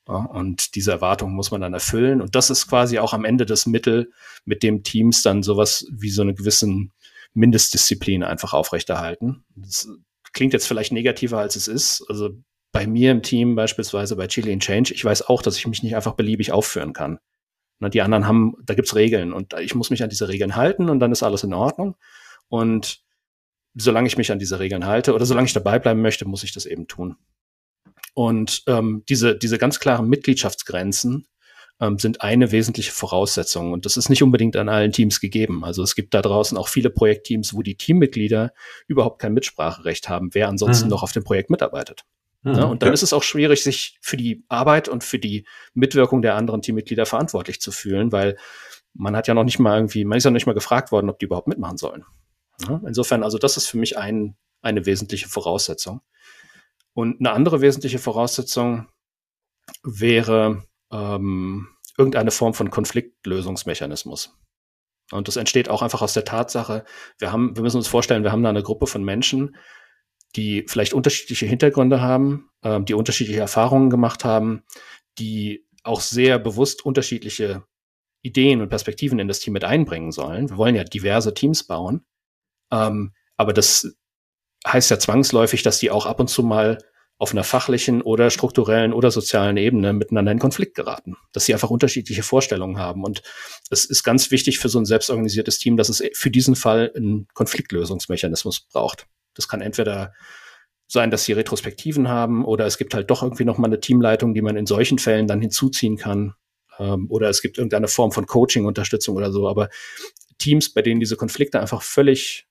[0.09, 2.21] Ja, und diese Erwartungen muss man dann erfüllen.
[2.21, 4.11] Und das ist quasi auch am Ende das Mittel,
[4.45, 6.93] mit dem Teams dann sowas wie so eine gewissen
[7.35, 9.45] Mindestdisziplin einfach aufrechterhalten.
[9.55, 9.89] Das
[10.33, 12.05] klingt jetzt vielleicht negativer, als es ist.
[12.09, 12.31] Also
[12.73, 15.83] bei mir im Team, beispielsweise bei Chile in Change, ich weiß auch, dass ich mich
[15.83, 17.19] nicht einfach beliebig aufführen kann.
[17.81, 21.01] die anderen haben, da gibt's Regeln und ich muss mich an diese Regeln halten und
[21.01, 21.97] dann ist alles in Ordnung.
[22.49, 23.03] Und
[23.75, 26.53] solange ich mich an diese Regeln halte oder solange ich dabei bleiben möchte, muss ich
[26.53, 27.17] das eben tun.
[28.15, 31.27] Und ähm, diese, diese ganz klaren Mitgliedschaftsgrenzen
[31.81, 33.73] ähm, sind eine wesentliche Voraussetzung.
[33.73, 35.65] Und das ist nicht unbedingt an allen Teams gegeben.
[35.65, 38.53] Also es gibt da draußen auch viele Projektteams, wo die Teammitglieder
[38.87, 40.91] überhaupt kein Mitspracherecht haben, wer ansonsten mhm.
[40.91, 42.05] noch auf dem Projekt mitarbeitet.
[42.43, 42.55] Mhm.
[42.55, 42.93] Ja, und dann ja.
[42.95, 47.07] ist es auch schwierig, sich für die Arbeit und für die Mitwirkung der anderen Teammitglieder
[47.07, 48.37] verantwortlich zu fühlen, weil
[48.95, 51.11] man hat ja noch nicht mal irgendwie, man ist ja noch nicht mal gefragt worden,
[51.11, 52.05] ob die überhaupt mitmachen sollen.
[52.67, 56.01] Ja, insofern, also das ist für mich ein, eine wesentliche Voraussetzung.
[56.93, 58.89] Und eine andere wesentliche Voraussetzung
[59.83, 64.37] wäre ähm, irgendeine Form von Konfliktlösungsmechanismus.
[65.13, 66.85] Und das entsteht auch einfach aus der Tatsache,
[67.19, 69.57] wir haben, wir müssen uns vorstellen, wir haben da eine Gruppe von Menschen,
[70.37, 74.63] die vielleicht unterschiedliche Hintergründe haben, äh, die unterschiedliche Erfahrungen gemacht haben,
[75.19, 77.65] die auch sehr bewusst unterschiedliche
[78.23, 80.51] Ideen und Perspektiven in das Team mit einbringen sollen.
[80.51, 82.05] Wir wollen ja diverse Teams bauen.
[82.71, 83.97] Ähm, aber das
[84.67, 86.79] heißt ja zwangsläufig, dass die auch ab und zu mal
[87.21, 91.69] auf einer fachlichen oder strukturellen oder sozialen Ebene miteinander in Konflikt geraten, dass sie einfach
[91.69, 93.05] unterschiedliche Vorstellungen haben.
[93.05, 93.23] Und
[93.69, 97.29] es ist ganz wichtig für so ein selbstorganisiertes Team, dass es für diesen Fall einen
[97.35, 99.07] Konfliktlösungsmechanismus braucht.
[99.41, 100.13] Das kann entweder
[100.87, 104.35] sein, dass sie Retrospektiven haben oder es gibt halt doch irgendwie noch mal eine Teamleitung,
[104.35, 106.35] die man in solchen Fällen dann hinzuziehen kann.
[106.79, 109.49] Ähm, oder es gibt irgendeine Form von Coaching-Unterstützung oder so.
[109.49, 109.69] Aber
[110.39, 112.49] Teams, bei denen diese Konflikte einfach völlig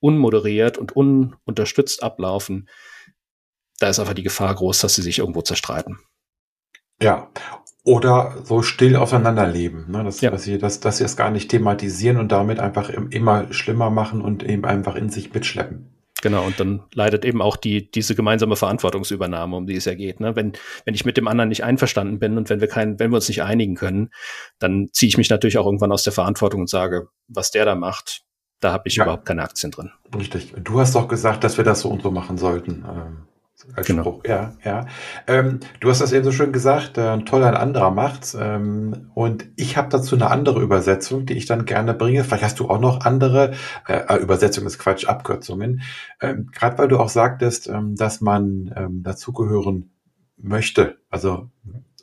[0.00, 2.68] unmoderiert und ununterstützt ablaufen,
[3.78, 5.98] da ist einfach die Gefahr groß, dass sie sich irgendwo zerstreiten.
[7.00, 7.30] Ja.
[7.84, 10.02] Oder so still aufeinanderleben, ne?
[10.02, 10.30] dass, ja.
[10.30, 14.22] dass, sie, dass, dass sie es gar nicht thematisieren und damit einfach immer schlimmer machen
[14.22, 15.95] und eben einfach in sich mitschleppen.
[16.22, 20.18] Genau, und dann leidet eben auch die, diese gemeinsame Verantwortungsübernahme, um die es ja geht.
[20.20, 20.34] Ne?
[20.34, 20.52] Wenn,
[20.84, 23.28] wenn ich mit dem anderen nicht einverstanden bin und wenn wir kein, wenn wir uns
[23.28, 24.10] nicht einigen können,
[24.58, 27.74] dann ziehe ich mich natürlich auch irgendwann aus der Verantwortung und sage, was der da
[27.74, 28.22] macht,
[28.60, 29.04] da habe ich ja.
[29.04, 29.90] überhaupt keine Aktien drin.
[30.16, 30.54] Richtig.
[30.64, 32.84] Du hast doch gesagt, dass wir das so und so machen sollten.
[32.88, 33.28] Ähm,
[33.74, 34.02] als genau.
[34.02, 34.24] Spruch.
[34.26, 34.86] Ja, ja.
[35.26, 38.36] Ähm, du hast das eben so schön gesagt, äh, toll ein anderer macht's.
[38.38, 42.24] Ähm, und ich habe dazu eine andere Übersetzung, die ich dann gerne bringe.
[42.24, 43.54] Vielleicht hast du auch noch andere.
[43.86, 45.82] Äh, äh Übersetzung ist Quatsch, Abkürzungen.
[46.20, 49.90] Ähm, Gerade weil du auch sagtest, ähm, dass man ähm, dazugehören
[50.36, 50.98] möchte.
[51.08, 51.48] Also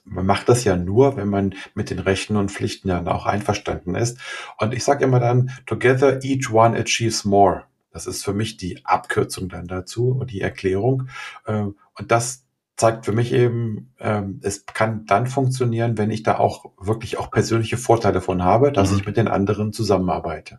[0.05, 3.95] man macht das ja nur, wenn man mit den Rechten und Pflichten ja auch einverstanden
[3.95, 4.17] ist.
[4.57, 7.63] Und ich sage immer dann, together each one achieves more.
[7.93, 11.07] Das ist für mich die Abkürzung dann dazu und die Erklärung.
[11.47, 16.39] Ähm, und das zeigt für mich eben, ähm, es kann dann funktionieren, wenn ich da
[16.39, 18.97] auch wirklich auch persönliche Vorteile von habe, dass mhm.
[18.97, 20.57] ich mit den anderen zusammenarbeite.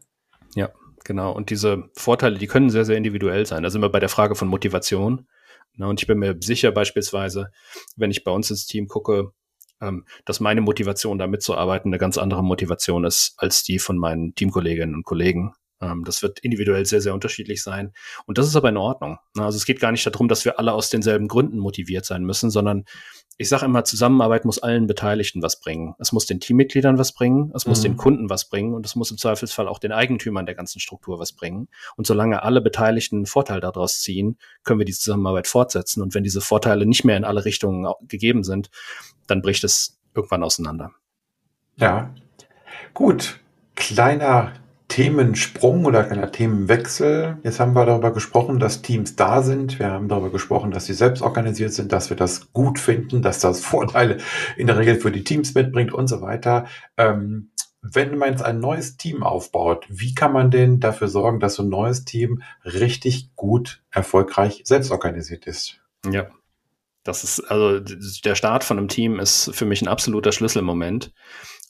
[0.54, 0.70] Ja,
[1.02, 1.32] genau.
[1.32, 3.64] Und diese Vorteile, die können sehr, sehr individuell sein.
[3.64, 5.26] Da sind wir bei der Frage von Motivation.
[5.76, 7.50] Und ich bin mir sicher beispielsweise,
[7.96, 9.32] wenn ich bei uns ins Team gucke,
[9.80, 14.36] ähm, dass meine Motivation da mitzuarbeiten eine ganz andere Motivation ist als die von meinen
[14.36, 15.52] Teamkolleginnen und Kollegen.
[15.80, 17.92] Ähm, das wird individuell sehr, sehr unterschiedlich sein.
[18.26, 19.18] Und das ist aber in Ordnung.
[19.36, 22.50] Also es geht gar nicht darum, dass wir alle aus denselben Gründen motiviert sein müssen,
[22.50, 22.84] sondern
[23.36, 25.94] ich sage immer, Zusammenarbeit muss allen Beteiligten was bringen.
[25.98, 27.82] Es muss den Teammitgliedern was bringen, es muss mhm.
[27.82, 31.18] den Kunden was bringen und es muss im Zweifelsfall auch den Eigentümern der ganzen Struktur
[31.18, 31.68] was bringen.
[31.96, 36.00] Und solange alle Beteiligten einen Vorteil daraus ziehen, können wir die Zusammenarbeit fortsetzen.
[36.00, 38.70] Und wenn diese Vorteile nicht mehr in alle Richtungen gegeben sind,
[39.26, 40.92] dann bricht es irgendwann auseinander.
[41.76, 42.14] Ja,
[42.92, 43.40] gut.
[43.74, 44.52] Kleiner
[44.94, 47.38] Themensprung oder kleiner Themenwechsel.
[47.42, 49.80] Jetzt haben wir darüber gesprochen, dass Teams da sind.
[49.80, 53.40] Wir haben darüber gesprochen, dass sie selbst organisiert sind, dass wir das gut finden, dass
[53.40, 54.18] das Vorteile
[54.56, 56.68] in der Regel für die Teams mitbringt und so weiter.
[56.96, 57.50] Ähm,
[57.82, 61.64] wenn man jetzt ein neues Team aufbaut, wie kann man denn dafür sorgen, dass so
[61.64, 65.80] ein neues Team richtig gut, erfolgreich selbst organisiert ist?
[66.08, 66.28] Ja,
[67.02, 71.12] das ist, also der Start von einem Team ist für mich ein absoluter Schlüsselmoment.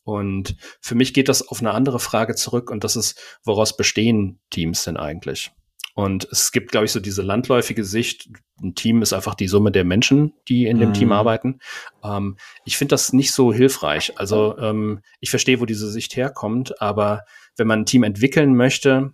[0.05, 4.39] Und für mich geht das auf eine andere Frage zurück und das ist, woraus bestehen
[4.51, 5.51] Teams denn eigentlich?
[5.95, 8.29] Und es gibt, glaube ich, so diese landläufige Sicht,
[8.61, 10.95] ein Team ist einfach die Summe der Menschen, die in dem mhm.
[10.95, 11.61] Team arbeiten.
[12.03, 14.13] Ähm, ich finde das nicht so hilfreich.
[14.19, 17.23] Also ähm, ich verstehe, wo diese Sicht herkommt, aber
[17.57, 19.13] wenn man ein Team entwickeln möchte,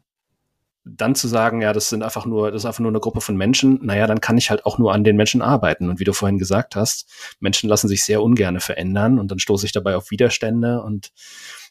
[0.85, 3.37] dann zu sagen, ja, das sind einfach nur, das ist einfach nur eine Gruppe von
[3.37, 5.91] Menschen, naja, dann kann ich halt auch nur an den Menschen arbeiten.
[5.91, 9.67] Und wie du vorhin gesagt hast, Menschen lassen sich sehr ungerne verändern und dann stoße
[9.67, 11.13] ich dabei auf Widerstände und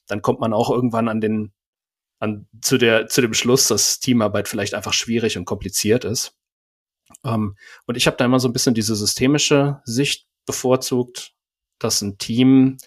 [0.08, 1.54] dann kommt man auch irgendwann an den,
[2.20, 6.36] an, zu der, zu dem Schluss, dass Teamarbeit vielleicht einfach schwierig und kompliziert ist.
[7.24, 11.34] Ähm, und ich habe da immer so ein bisschen diese systemische Sicht bevorzugt,
[11.80, 12.78] dass ein Team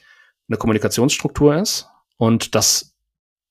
[0.49, 2.95] eine Kommunikationsstruktur ist und dass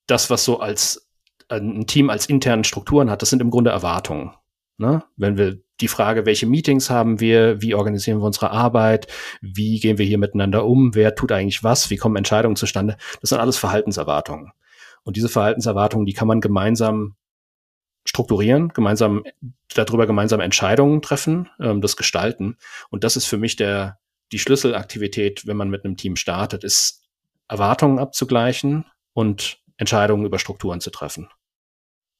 [0.08, 1.08] das, was so als
[1.52, 4.32] ein Team als internen Strukturen hat, das sind im Grunde Erwartungen.
[4.78, 5.04] Ne?
[5.16, 9.08] Wenn wir die Frage, welche Meetings haben wir, wie organisieren wir unsere Arbeit,
[9.42, 13.30] wie gehen wir hier miteinander um, wer tut eigentlich was, wie kommen Entscheidungen zustande, das
[13.30, 14.52] sind alles Verhaltenserwartungen.
[15.04, 17.16] Und diese Verhaltenserwartungen, die kann man gemeinsam
[18.06, 19.24] strukturieren, gemeinsam
[19.74, 22.58] darüber gemeinsam Entscheidungen treffen, ähm, das gestalten.
[22.90, 24.00] Und das ist für mich der
[24.32, 27.04] die Schlüsselaktivität, wenn man mit einem Team startet, ist
[27.48, 31.30] Erwartungen abzugleichen und Entscheidungen über Strukturen zu treffen.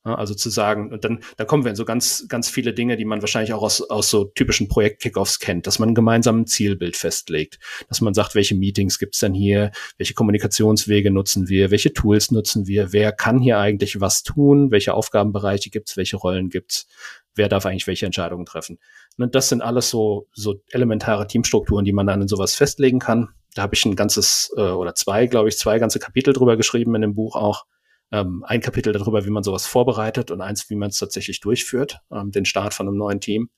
[0.04, 3.06] Also zu sagen, und dann, dann kommen wir in so ganz, ganz viele Dinge, die
[3.06, 7.60] man wahrscheinlich auch aus, aus so typischen Projekt-Kickoffs kennt, dass man ein gemeinsames Zielbild festlegt,
[7.88, 12.66] dass man sagt, welche Meetings gibt's denn hier, welche Kommunikationswege nutzen wir, welche Tools nutzen
[12.66, 16.88] wir, wer kann hier eigentlich was tun, welche Aufgabenbereiche gibt's, welche Rollen gibt's,
[17.36, 18.80] wer darf eigentlich welche Entscheidungen treffen.
[19.20, 23.30] Und das sind alles so, so elementare Teamstrukturen, die man dann in sowas festlegen kann.
[23.54, 26.96] Da habe ich ein ganzes, äh, oder zwei, glaube ich, zwei ganze Kapitel drüber geschrieben
[26.96, 27.66] in dem Buch auch
[28.12, 32.00] ähm, ein Kapitel darüber, wie man sowas vorbereitet und eins, wie man es tatsächlich durchführt,
[32.12, 33.50] ähm, den Start von einem neuen Team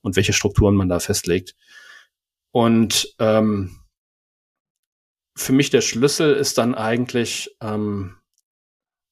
[0.00, 1.54] und welche Strukturen man da festlegt.
[2.52, 3.80] Und ähm,
[5.36, 8.16] für mich der Schlüssel ist dann eigentlich ähm,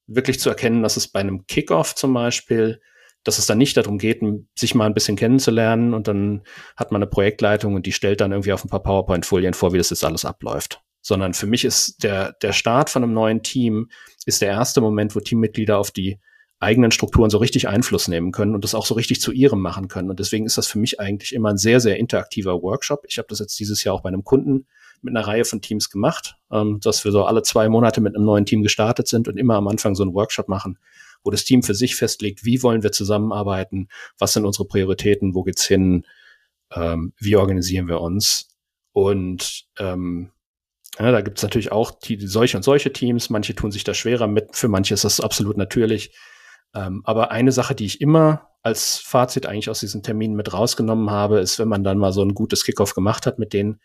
[0.06, 2.80] wirklich zu erkennen, dass es bei einem Kickoff zum Beispiel,
[3.24, 4.22] dass es dann nicht darum geht,
[4.56, 6.42] sich mal ein bisschen kennenzulernen und dann
[6.76, 9.78] hat man eine Projektleitung und die stellt dann irgendwie auf ein paar PowerPoint-Folien vor, wie
[9.78, 13.90] das jetzt alles abläuft sondern für mich ist der, der Start von einem neuen Team
[14.24, 16.18] ist der erste Moment, wo Teammitglieder auf die
[16.60, 19.88] eigenen Strukturen so richtig Einfluss nehmen können und das auch so richtig zu ihrem machen
[19.88, 20.08] können.
[20.08, 23.04] Und deswegen ist das für mich eigentlich immer ein sehr, sehr interaktiver Workshop.
[23.06, 24.66] Ich habe das jetzt dieses Jahr auch bei einem Kunden
[25.02, 28.24] mit einer Reihe von Teams gemacht, ähm, dass wir so alle zwei Monate mit einem
[28.24, 30.78] neuen Team gestartet sind und immer am Anfang so einen Workshop machen,
[31.22, 33.88] wo das Team für sich festlegt, wie wollen wir zusammenarbeiten,
[34.18, 36.06] was sind unsere Prioritäten, wo geht's hin,
[36.72, 38.48] ähm, wie organisieren wir uns.
[38.92, 40.30] Und ähm,
[40.98, 43.30] ja, da gibt es natürlich auch die, solche und solche Teams.
[43.30, 44.54] Manche tun sich da schwerer mit.
[44.54, 46.16] Für manche ist das absolut natürlich.
[46.74, 51.10] Ähm, aber eine Sache, die ich immer als Fazit eigentlich aus diesen Terminen mit rausgenommen
[51.10, 53.80] habe, ist, wenn man dann mal so ein gutes Kickoff gemacht hat mit denen,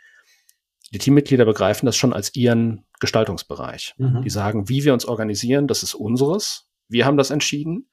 [0.91, 3.95] die Teammitglieder begreifen das schon als ihren Gestaltungsbereich.
[3.98, 4.24] Mhm.
[4.24, 6.67] Die sagen, wie wir uns organisieren, das ist unseres.
[6.88, 7.89] Wir haben das entschieden.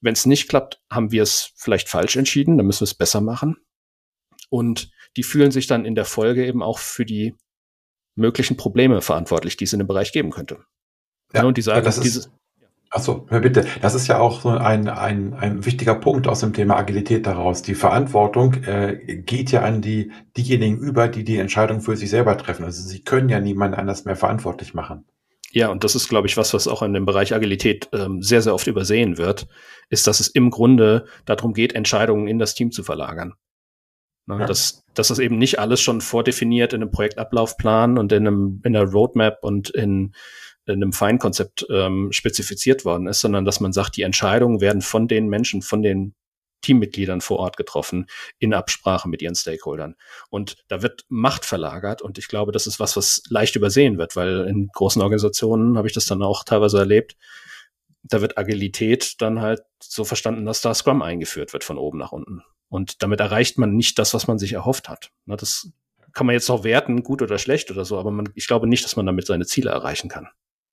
[0.00, 3.20] Wenn es nicht klappt, haben wir es vielleicht falsch entschieden, dann müssen wir es besser
[3.20, 3.56] machen.
[4.48, 7.34] Und die fühlen sich dann in der Folge eben auch für die
[8.14, 10.58] möglichen Probleme verantwortlich, die es in dem Bereich geben könnte.
[11.34, 12.30] Ja, und die sagen, ja, das ist,
[12.94, 13.64] Achso, bitte.
[13.80, 17.62] Das ist ja auch so ein, ein, ein wichtiger Punkt aus dem Thema Agilität daraus.
[17.62, 22.36] Die Verantwortung äh, geht ja an die, diejenigen über, die die Entscheidung für sich selber
[22.36, 22.66] treffen.
[22.66, 25.06] Also sie können ja niemand anders mehr verantwortlich machen.
[25.52, 28.42] Ja, und das ist, glaube ich, was, was auch in dem Bereich Agilität ähm, sehr,
[28.42, 29.46] sehr oft übersehen wird,
[29.88, 33.32] ist, dass es im Grunde darum geht, Entscheidungen in das Team zu verlagern.
[34.26, 34.46] Ne, ja.
[34.46, 38.76] Dass, dass das eben nicht alles schon vordefiniert in einem Projektablaufplan und in einem in
[38.76, 40.14] einer Roadmap und in
[40.66, 45.08] in einem Feinkonzept ähm, spezifiziert worden ist, sondern dass man sagt, die Entscheidungen werden von
[45.08, 46.14] den Menschen, von den
[46.62, 48.06] Teammitgliedern vor Ort getroffen,
[48.38, 49.96] in Absprache mit ihren Stakeholdern.
[50.30, 54.14] Und da wird Macht verlagert und ich glaube, das ist was, was leicht übersehen wird,
[54.14, 57.16] weil in großen Organisationen habe ich das dann auch teilweise erlebt.
[58.04, 62.12] Da wird Agilität dann halt so verstanden, dass da Scrum eingeführt wird von oben nach
[62.12, 62.42] unten.
[62.72, 65.10] Und damit erreicht man nicht das, was man sich erhofft hat.
[65.26, 65.70] Das
[66.14, 68.82] kann man jetzt auch werten, gut oder schlecht oder so, aber man, ich glaube nicht,
[68.82, 70.28] dass man damit seine Ziele erreichen kann.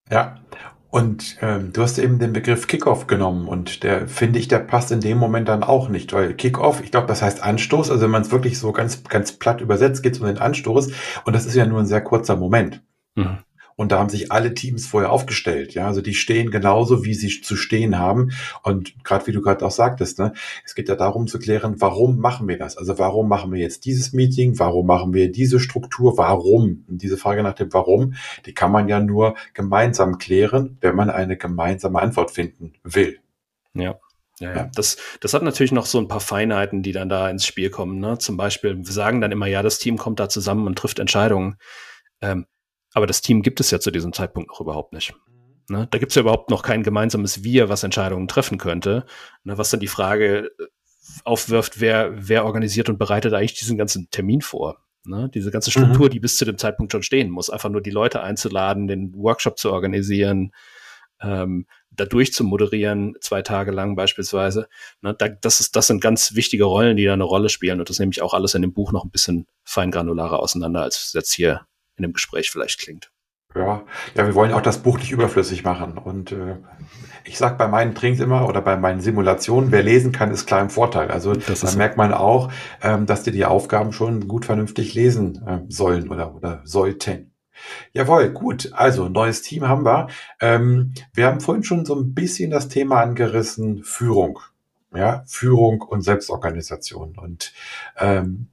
[0.09, 0.39] Ja,
[0.91, 4.93] und ähm, du hast eben den Begriff Kickoff genommen und der finde ich, der passt
[4.93, 8.11] in dem Moment dann auch nicht, weil Kickoff, ich glaube, das heißt Anstoß, also wenn
[8.11, 10.93] man es wirklich so ganz, ganz platt übersetzt, geht es um den Anstoß
[11.25, 12.81] und das ist ja nur ein sehr kurzer Moment.
[13.15, 13.39] Mhm.
[13.79, 15.73] Und da haben sich alle Teams vorher aufgestellt.
[15.73, 18.33] Ja, also die stehen genauso, wie sie zu stehen haben.
[18.61, 20.33] Und gerade wie du gerade auch sagtest, ne,
[20.65, 22.77] es geht ja darum zu klären, warum machen wir das?
[22.77, 24.59] Also warum machen wir jetzt dieses Meeting?
[24.59, 26.17] Warum machen wir diese Struktur?
[26.17, 26.83] Warum?
[26.89, 28.15] Und diese Frage nach dem Warum,
[28.45, 33.21] die kann man ja nur gemeinsam klären, wenn man eine gemeinsame Antwort finden will.
[33.75, 33.97] Ja.
[34.41, 34.71] Ja, ja.
[34.75, 38.01] Das, das hat natürlich noch so ein paar Feinheiten, die dann da ins Spiel kommen.
[38.01, 38.17] Ne?
[38.17, 41.55] Zum Beispiel, wir sagen dann immer, ja, das Team kommt da zusammen und trifft Entscheidungen.
[42.21, 42.45] Ähm,
[42.93, 45.13] aber das Team gibt es ja zu diesem Zeitpunkt noch überhaupt nicht.
[45.69, 45.87] Ne?
[45.91, 49.05] Da gibt es ja überhaupt noch kein gemeinsames Wir, was Entscheidungen treffen könnte.
[49.43, 49.57] Ne?
[49.57, 50.65] Was dann die Frage äh,
[51.23, 54.83] aufwirft, wer, wer organisiert und bereitet eigentlich diesen ganzen Termin vor?
[55.05, 55.29] Ne?
[55.33, 56.11] Diese ganze Struktur, mhm.
[56.11, 57.49] die bis zu dem Zeitpunkt schon stehen muss.
[57.49, 60.51] Einfach nur die Leute einzuladen, den Workshop zu organisieren,
[61.21, 64.69] ähm, da durchzumoderieren, zwei Tage lang beispielsweise.
[65.01, 67.79] Ne, da, das, ist, das sind ganz wichtige Rollen, die da eine Rolle spielen.
[67.79, 71.07] Und das nehme ich auch alles in dem Buch noch ein bisschen feingranularer auseinander, als
[71.07, 71.61] es jetzt hier
[71.99, 73.11] in dem Gespräch vielleicht klingt.
[73.55, 73.83] Ja,
[74.13, 75.97] ja, wir wollen auch das Buch nicht überflüssig machen.
[75.97, 76.57] Und äh,
[77.23, 80.61] ich sage bei meinen Trinks immer oder bei meinen Simulationen, wer lesen kann, ist klar
[80.61, 81.09] im Vorteil.
[81.09, 82.51] Also da merkt man auch,
[82.83, 87.31] ähm, dass die die Aufgaben schon gut vernünftig lesen äh, sollen oder, oder sollten.
[87.91, 88.71] Jawohl, gut.
[88.73, 90.09] Also neues Team haben wir.
[90.39, 94.39] Ähm, wir haben vorhin schon so ein bisschen das Thema angerissen, Führung.
[94.93, 97.17] Ja, Führung und Selbstorganisation.
[97.17, 97.51] Und
[97.97, 98.47] ähm,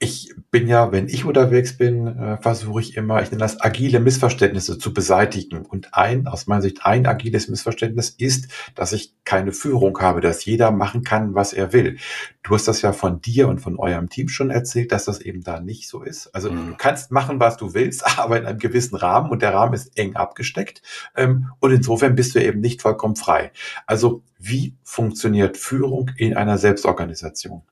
[0.00, 3.98] ich bin ja, wenn ich unterwegs bin, äh, versuche ich immer, ich nenne das agile
[3.98, 5.66] Missverständnisse zu beseitigen.
[5.66, 10.44] Und ein, aus meiner Sicht, ein agiles Missverständnis ist, dass ich keine Führung habe, dass
[10.44, 11.98] jeder machen kann, was er will.
[12.44, 15.42] Du hast das ja von dir und von eurem Team schon erzählt, dass das eben
[15.42, 16.28] da nicht so ist.
[16.34, 16.68] Also mhm.
[16.68, 19.98] du kannst machen, was du willst, aber in einem gewissen Rahmen und der Rahmen ist
[19.98, 20.80] eng abgesteckt.
[21.16, 23.50] Ähm, und insofern bist du eben nicht vollkommen frei.
[23.86, 27.62] Also wie funktioniert Führung in einer Selbstorganisation?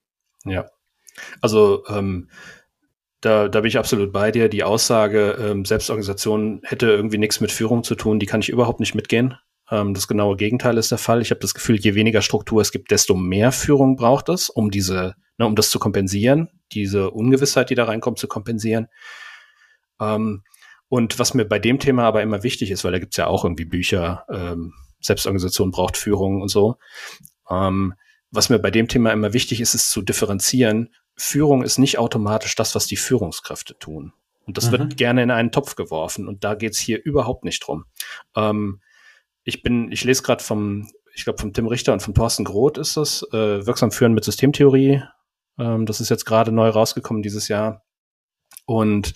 [0.44, 0.66] Ja.
[1.40, 2.28] Also ähm,
[3.20, 4.48] da, da bin ich absolut bei dir.
[4.48, 8.80] Die Aussage, ähm, Selbstorganisation hätte irgendwie nichts mit Führung zu tun, die kann ich überhaupt
[8.80, 9.34] nicht mitgehen.
[9.70, 11.22] Ähm, das genaue Gegenteil ist der Fall.
[11.22, 14.70] Ich habe das Gefühl, je weniger Struktur es gibt, desto mehr Führung braucht es, um
[14.70, 18.88] diese, ne, um das zu kompensieren, diese Ungewissheit, die da reinkommt, zu kompensieren.
[20.00, 20.42] Ähm,
[20.88, 23.44] und was mir bei dem Thema aber immer wichtig ist, weil da gibt's ja auch
[23.44, 26.76] irgendwie Bücher, ähm, Selbstorganisation braucht Führung und so.
[27.50, 27.94] Ähm,
[28.30, 32.54] was mir bei dem Thema immer wichtig ist, ist zu differenzieren, Führung ist nicht automatisch
[32.54, 34.12] das, was die Führungskräfte tun.
[34.46, 34.72] Und das mhm.
[34.72, 36.28] wird gerne in einen Topf geworfen.
[36.28, 37.86] Und da geht's hier überhaupt nicht drum.
[38.36, 38.80] Ähm,
[39.44, 42.78] ich bin, ich lese gerade vom, ich glaube, vom Tim Richter und von Thorsten Groth
[42.78, 45.02] ist das, äh, wirksam führen mit Systemtheorie.
[45.58, 47.82] Ähm, das ist jetzt gerade neu rausgekommen dieses Jahr.
[48.66, 49.14] Und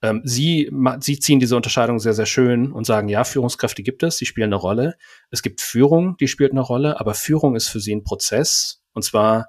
[0.00, 4.16] ähm, sie, sie ziehen diese Unterscheidung sehr, sehr schön und sagen, ja, Führungskräfte gibt es,
[4.16, 4.96] die spielen eine Rolle.
[5.30, 8.82] Es gibt Führung, die spielt eine Rolle, aber Führung ist für sie ein Prozess.
[8.94, 9.46] Und zwar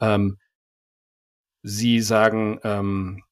[0.00, 0.38] ähm,
[1.68, 3.22] Sie sagen, ähm,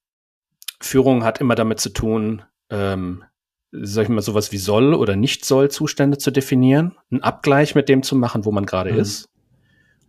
[0.81, 3.25] Führung hat immer damit zu tun, ähm,
[3.73, 7.89] sag ich mal, sowas wie soll oder nicht soll Zustände zu definieren, einen Abgleich mit
[7.89, 8.99] dem zu machen, wo man gerade mhm.
[8.99, 9.29] ist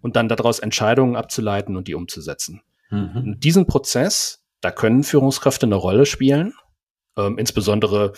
[0.01, 2.61] und dann daraus Entscheidungen abzuleiten und die umzusetzen.
[2.89, 3.37] Mhm.
[3.39, 6.53] diesen Prozess, da können Führungskräfte eine Rolle spielen.
[7.17, 8.13] Ähm, insbesondere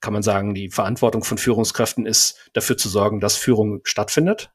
[0.00, 4.52] kann man sagen, die Verantwortung von Führungskräften ist, dafür zu sorgen, dass Führung stattfindet.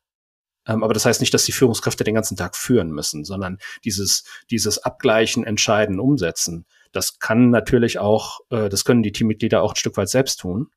[0.68, 4.24] Ähm, aber das heißt nicht, dass die Führungskräfte den ganzen Tag führen müssen, sondern dieses,
[4.50, 9.78] dieses Abgleichen, Entscheiden, Umsetzen, das kann natürlich auch, äh, das können die Teammitglieder auch ein
[9.78, 10.70] Stück weit selbst tun.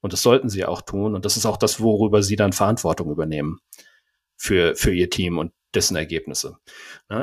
[0.00, 1.14] Und das sollten sie auch tun.
[1.14, 3.58] Und das ist auch das, worüber sie dann Verantwortung übernehmen
[4.36, 6.56] für, für ihr Team und dessen Ergebnisse.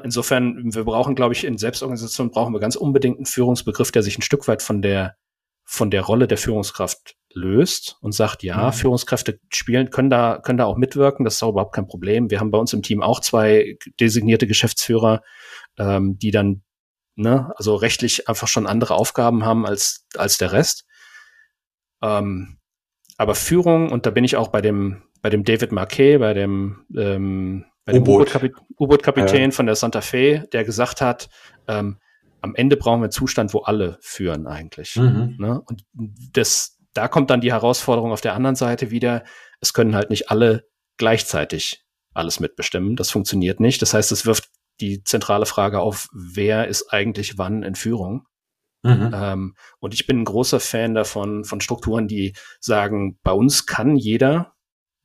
[0.03, 4.17] Insofern, wir brauchen, glaube ich, in Selbstorganisation brauchen wir ganz unbedingt einen Führungsbegriff, der sich
[4.17, 5.15] ein Stück weit von der,
[5.63, 8.73] von der Rolle der Führungskraft löst und sagt, ja, mhm.
[8.73, 12.29] Führungskräfte spielen, können da, können da auch mitwirken, das ist auch überhaupt kein Problem.
[12.29, 15.21] Wir haben bei uns im Team auch zwei designierte Geschäftsführer,
[15.77, 16.63] ähm, die dann,
[17.15, 20.85] ne, also rechtlich einfach schon andere Aufgaben haben als, als der Rest.
[22.01, 22.59] Ähm,
[23.17, 26.85] aber Führung, und da bin ich auch bei dem, bei dem David Marquet, bei dem,
[26.95, 29.51] ähm, bei dem U-Boot-Kapitän ja.
[29.51, 31.29] von der Santa Fe, der gesagt hat,
[31.67, 31.97] ähm,
[32.43, 34.97] am Ende brauchen wir einen Zustand, wo alle führen eigentlich.
[34.97, 35.37] Mhm.
[35.39, 35.61] Ne?
[35.61, 39.23] Und das, da kommt dann die Herausforderung auf der anderen Seite wieder,
[39.59, 40.67] es können halt nicht alle
[40.97, 41.83] gleichzeitig
[42.13, 42.95] alles mitbestimmen.
[42.95, 43.81] Das funktioniert nicht.
[43.81, 48.27] Das heißt, es wirft die zentrale Frage auf, wer ist eigentlich wann in Führung?
[48.83, 49.11] Mhm.
[49.13, 53.95] Ähm, und ich bin ein großer Fan davon, von Strukturen, die sagen, bei uns kann
[53.95, 54.53] jeder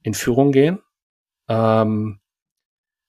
[0.03, 0.81] in Führung gehen,
[1.49, 2.21] ähm,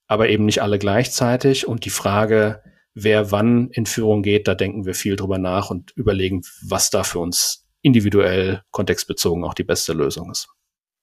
[0.07, 1.67] aber eben nicht alle gleichzeitig.
[1.67, 2.61] Und die Frage,
[2.93, 7.03] wer wann in Führung geht, da denken wir viel drüber nach und überlegen, was da
[7.03, 10.49] für uns individuell kontextbezogen auch die beste Lösung ist.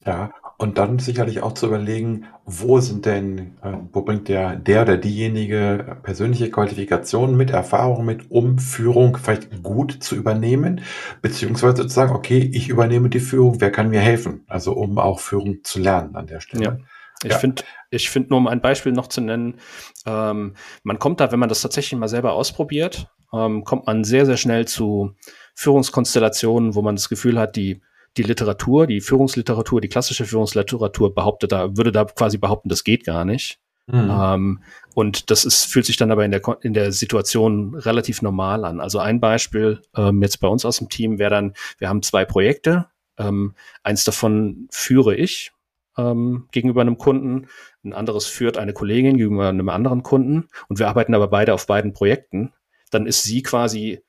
[0.05, 4.83] Ja, und dann sicherlich auch zu überlegen, wo sind denn, äh, wo bringt der, der
[4.83, 10.83] oder diejenige persönliche Qualifikationen mit, Erfahrung mit, um Führung vielleicht gut zu übernehmen,
[11.23, 14.45] beziehungsweise zu sagen, okay, ich übernehme die Führung, wer kann mir helfen?
[14.47, 16.65] Also um auch Führung zu lernen an der Stelle.
[16.65, 16.79] Ja.
[17.25, 17.39] Ich ja.
[17.39, 19.59] finde, ich finde nur um ein Beispiel noch zu nennen,
[20.07, 20.55] ähm,
[20.85, 24.37] man kommt da, wenn man das tatsächlich mal selber ausprobiert, ähm, kommt man sehr, sehr
[24.37, 25.15] schnell zu
[25.57, 27.81] Führungskonstellationen, wo man das Gefühl hat, die,
[28.19, 33.05] die Literatur, die Führungsliteratur, die klassische Führungsliteratur behauptet da, würde da quasi behaupten, das geht
[33.05, 33.59] gar nicht.
[33.87, 34.11] Mhm.
[34.11, 34.63] Ähm,
[34.95, 38.81] und das ist, fühlt sich dann aber in der, in der Situation relativ normal an.
[38.81, 42.25] Also ein Beispiel ähm, jetzt bei uns aus dem Team wäre dann, wir haben zwei
[42.25, 42.87] Projekte.
[43.17, 45.53] Ähm, eins davon führe ich
[45.97, 47.47] ähm, gegenüber einem Kunden,
[47.83, 51.67] ein anderes führt eine Kollegin gegenüber einem anderen Kunden und wir arbeiten aber beide auf
[51.67, 52.53] beiden Projekten.
[52.91, 54.03] Dann ist sie quasi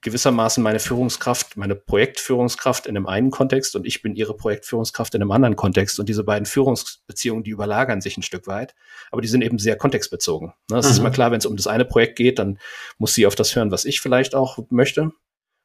[0.00, 5.22] gewissermaßen meine Führungskraft, meine Projektführungskraft in einem einen Kontext und ich bin ihre Projektführungskraft in
[5.22, 6.00] einem anderen Kontext.
[6.00, 8.74] Und diese beiden Führungsbeziehungen, die überlagern sich ein Stück weit,
[9.10, 10.54] aber die sind eben sehr kontextbezogen.
[10.70, 10.90] Ne, es mhm.
[10.90, 12.58] ist immer klar, wenn es um das eine Projekt geht, dann
[12.98, 15.12] muss sie auf das hören, was ich vielleicht auch möchte.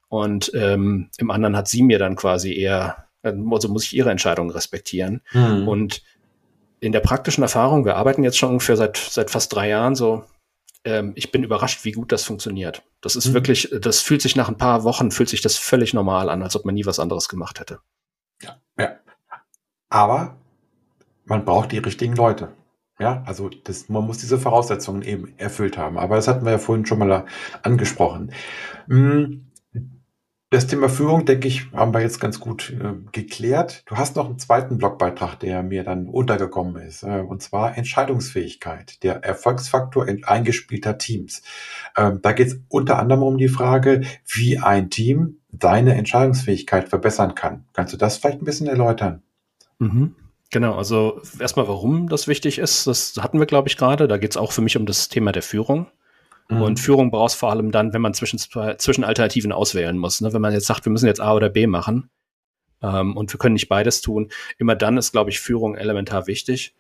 [0.07, 4.51] Und ähm, im anderen hat sie mir dann quasi eher, also muss ich ihre Entscheidungen
[4.51, 5.21] respektieren.
[5.31, 5.67] Mhm.
[5.67, 6.03] Und
[6.79, 10.25] in der praktischen Erfahrung, wir arbeiten jetzt schon ungefähr seit, seit fast drei Jahren so
[10.83, 12.83] ähm, ich bin überrascht, wie gut das funktioniert.
[13.01, 13.33] Das ist mhm.
[13.33, 16.55] wirklich, das fühlt sich nach ein paar Wochen, fühlt sich das völlig normal an, als
[16.55, 17.79] ob man nie was anderes gemacht hätte.
[18.41, 18.95] Ja, ja.
[19.89, 20.37] Aber
[21.25, 22.53] man braucht die richtigen Leute.
[22.99, 25.97] Ja, also das, man muss diese Voraussetzungen eben erfüllt haben.
[25.97, 27.25] Aber das hatten wir ja vorhin schon mal
[27.63, 28.31] angesprochen.
[28.87, 29.47] Hm,
[30.51, 33.83] das Thema Führung, denke ich, haben wir jetzt ganz gut äh, geklärt.
[33.85, 39.01] Du hast noch einen zweiten Blogbeitrag, der mir dann untergekommen ist, äh, und zwar Entscheidungsfähigkeit,
[39.01, 41.41] der Erfolgsfaktor eingespielter Teams.
[41.95, 47.33] Ähm, da geht es unter anderem um die Frage, wie ein Team seine Entscheidungsfähigkeit verbessern
[47.33, 47.63] kann.
[47.71, 49.23] Kannst du das vielleicht ein bisschen erläutern?
[49.79, 50.15] Mhm.
[50.51, 54.09] Genau, also erstmal, warum das wichtig ist, das hatten wir, glaube ich, gerade.
[54.09, 55.87] Da geht es auch für mich um das Thema der Führung.
[56.49, 56.61] Mhm.
[56.61, 60.21] Und Führung brauchst vor allem dann, wenn man zwischen, zwischen Alternativen auswählen muss.
[60.21, 60.33] Ne?
[60.33, 62.09] Wenn man jetzt sagt, wir müssen jetzt A oder B machen
[62.81, 66.75] ähm, und wir können nicht beides tun, immer dann ist, glaube ich, Führung elementar wichtig.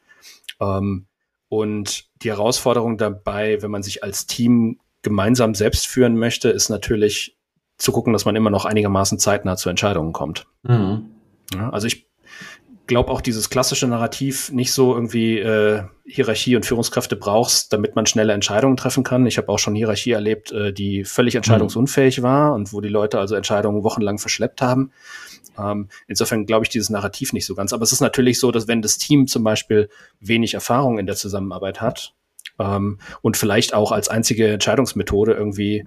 [0.59, 1.07] Ähm,
[1.49, 7.37] und die Herausforderung dabei, wenn man sich als Team gemeinsam selbst führen möchte, ist natürlich
[7.77, 10.47] zu gucken, dass man immer noch einigermaßen zeitnah zu Entscheidungen kommt.
[10.63, 11.09] Mhm.
[11.53, 12.10] Ja, also ich
[12.87, 18.05] glaube auch dieses klassische Narrativ nicht so irgendwie äh, Hierarchie und Führungskräfte brauchst, damit man
[18.05, 19.25] schnelle Entscheidungen treffen kann.
[19.25, 22.23] Ich habe auch schon Hierarchie erlebt, äh, die völlig entscheidungsunfähig mhm.
[22.23, 24.91] war und wo die Leute also Entscheidungen wochenlang verschleppt haben.
[25.57, 27.73] Ähm, insofern glaube ich dieses Narrativ nicht so ganz.
[27.73, 31.15] Aber es ist natürlich so, dass wenn das Team zum Beispiel wenig Erfahrung in der
[31.15, 32.13] Zusammenarbeit hat
[32.59, 35.85] ähm, und vielleicht auch als einzige Entscheidungsmethode irgendwie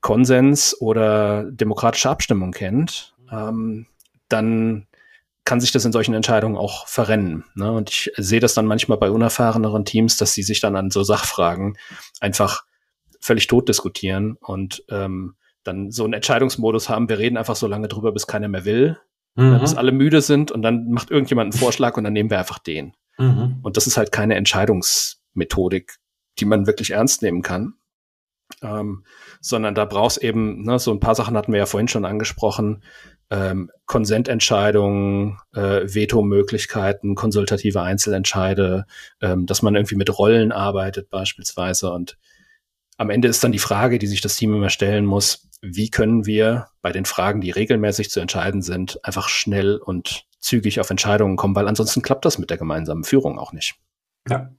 [0.00, 3.86] Konsens oder demokratische Abstimmung kennt, ähm,
[4.28, 4.86] dann
[5.46, 7.44] kann sich das in solchen Entscheidungen auch verrennen.
[7.54, 7.72] Ne?
[7.72, 11.04] Und ich sehe das dann manchmal bei unerfahreneren Teams, dass sie sich dann an so
[11.04, 11.78] Sachfragen
[12.20, 12.64] einfach
[13.20, 17.86] völlig tot diskutieren und ähm, dann so einen Entscheidungsmodus haben, wir reden einfach so lange
[17.86, 18.98] drüber, bis keiner mehr will,
[19.36, 19.60] mhm.
[19.60, 22.58] bis alle müde sind und dann macht irgendjemand einen Vorschlag und dann nehmen wir einfach
[22.58, 22.94] den.
[23.16, 23.60] Mhm.
[23.62, 25.96] Und das ist halt keine Entscheidungsmethodik,
[26.40, 27.74] die man wirklich ernst nehmen kann.
[28.62, 29.04] Ähm,
[29.40, 32.82] sondern da brauchst eben, ne, so ein paar Sachen hatten wir ja vorhin schon angesprochen,
[33.30, 38.86] ähm, Konsententscheidungen, äh, Vetomöglichkeiten, konsultative Einzelentscheide,
[39.20, 41.90] ähm, dass man irgendwie mit Rollen arbeitet beispielsweise.
[41.90, 42.18] Und
[42.96, 46.26] am Ende ist dann die Frage, die sich das Team immer stellen muss, wie können
[46.26, 51.36] wir bei den Fragen, die regelmäßig zu entscheiden sind, einfach schnell und zügig auf Entscheidungen
[51.36, 53.74] kommen, weil ansonsten klappt das mit der gemeinsamen Führung auch nicht.
[54.28, 54.50] Ja,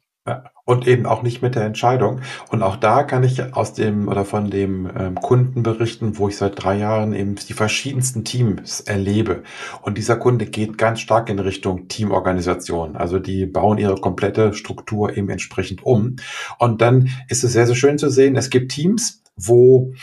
[0.65, 2.19] Und eben auch nicht mit der Entscheidung.
[2.49, 6.35] Und auch da kann ich aus dem oder von dem ähm, Kunden berichten, wo ich
[6.35, 9.43] seit drei Jahren eben die verschiedensten Teams erlebe.
[9.81, 12.97] Und dieser Kunde geht ganz stark in Richtung Teamorganisation.
[12.97, 16.17] Also die bauen ihre komplette Struktur eben entsprechend um.
[16.59, 19.93] Und dann ist es sehr, sehr schön zu sehen, es gibt Teams, wo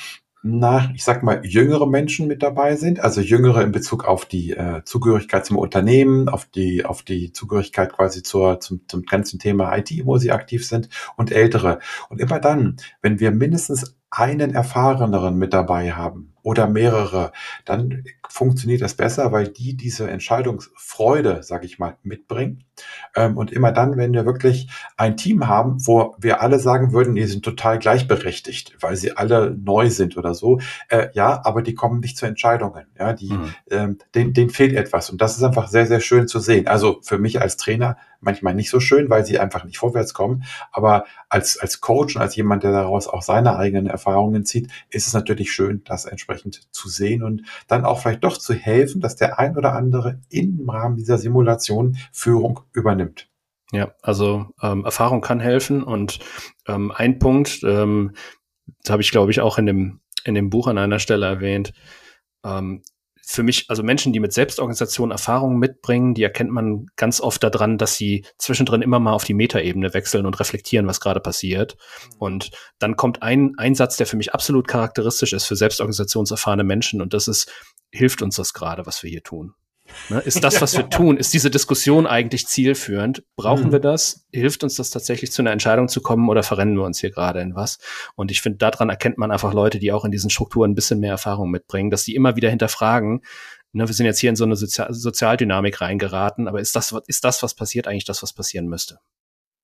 [0.47, 4.51] nach, ich sag mal, jüngere Menschen mit dabei sind, also jüngere in Bezug auf die
[4.51, 9.75] äh, Zugehörigkeit zum Unternehmen, auf die, auf die Zugehörigkeit quasi zur, zum, zum ganzen Thema
[9.75, 11.79] IT, wo sie aktiv sind, und ältere.
[12.11, 17.33] Und immer dann, wenn wir mindestens einen erfahreneren mit dabei haben oder mehrere,
[17.65, 22.65] dann funktioniert das besser, weil die diese Entscheidungsfreude, sag ich mal, mitbringen.
[23.15, 27.15] Ähm, und immer dann, wenn wir wirklich ein Team haben, wo wir alle sagen würden,
[27.15, 31.75] die sind total gleichberechtigt, weil sie alle neu sind oder so, äh, ja, aber die
[31.75, 32.87] kommen nicht zu Entscheidungen.
[32.99, 33.55] Ja, die, mhm.
[33.71, 35.11] ähm, denen, denen fehlt etwas.
[35.11, 36.67] Und das ist einfach sehr, sehr schön zu sehen.
[36.67, 40.45] Also für mich als Trainer manchmal nicht so schön, weil sie einfach nicht vorwärts kommen.
[40.73, 45.07] Aber als, als Coach und als jemand, der daraus auch seine eigenen Erfahrungen zieht, ist
[45.07, 49.17] es natürlich schön, das entsprechend zu sehen und dann auch vielleicht doch zu helfen, dass
[49.17, 53.29] der ein oder andere im Rahmen dieser Simulation Führung übernimmt.
[53.73, 56.19] Ja, also ähm, Erfahrung kann helfen und
[56.69, 58.15] ähm, ein Punkt, ähm,
[58.83, 61.73] das habe ich glaube ich auch in dem in dem Buch an einer Stelle erwähnt.
[62.45, 62.83] Ähm,
[63.27, 67.79] für mich, also Menschen, die mit Selbstorganisation Erfahrungen mitbringen, die erkennt man ganz oft daran,
[67.79, 71.77] dass sie zwischendrin immer mal auf die Metaebene wechseln und reflektieren, was gerade passiert.
[71.77, 72.17] Mhm.
[72.19, 77.01] Und dann kommt ein Einsatz, der für mich absolut charakteristisch ist für selbstorganisationserfahrene Menschen.
[77.01, 77.51] Und das ist,
[77.91, 79.55] hilft uns das gerade, was wir hier tun?
[80.09, 80.21] Ne?
[80.21, 83.25] Ist das, was wir tun, ist diese Diskussion eigentlich zielführend?
[83.37, 83.73] Brauchen mhm.
[83.73, 84.27] wir das?
[84.33, 87.41] Hilft uns das tatsächlich zu einer Entscheidung zu kommen oder verrennen wir uns hier gerade
[87.41, 87.79] in was?
[88.15, 91.01] Und ich finde, daran erkennt man einfach Leute, die auch in diesen Strukturen ein bisschen
[91.01, 93.23] mehr Erfahrung mitbringen, dass die immer wieder hinterfragen,
[93.73, 97.25] ne, wir sind jetzt hier in so eine Sozial Sozialdynamik reingeraten, aber ist das, ist
[97.25, 98.99] das, was passiert, eigentlich das, was passieren müsste?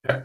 [0.06, 0.24] Ja.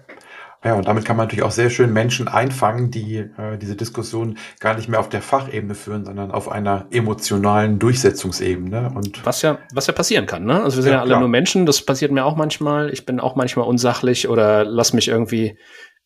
[0.65, 4.39] Ja, und damit kann man natürlich auch sehr schön Menschen einfangen, die äh, diese Diskussion
[4.59, 8.91] gar nicht mehr auf der Fachebene führen, sondern auf einer emotionalen Durchsetzungsebene.
[8.95, 10.63] Und was ja, was ja passieren kann, ne?
[10.63, 11.19] Also wir sind ja, ja alle klar.
[11.19, 12.91] nur Menschen, das passiert mir auch manchmal.
[12.91, 15.59] Ich bin auch manchmal unsachlich oder lass mich irgendwie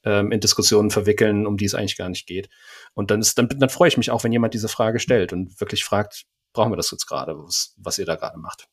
[0.03, 2.49] ähm, in Diskussionen verwickeln, um die es eigentlich gar nicht geht.
[2.93, 5.62] Und dann ist, dann, dann freue ich mich auch, wenn jemand diese Frage stellt und
[5.62, 8.68] wirklich fragt, brauchen wir das jetzt gerade, was, was ihr da gerade macht.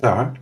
[0.00, 0.34] Ja,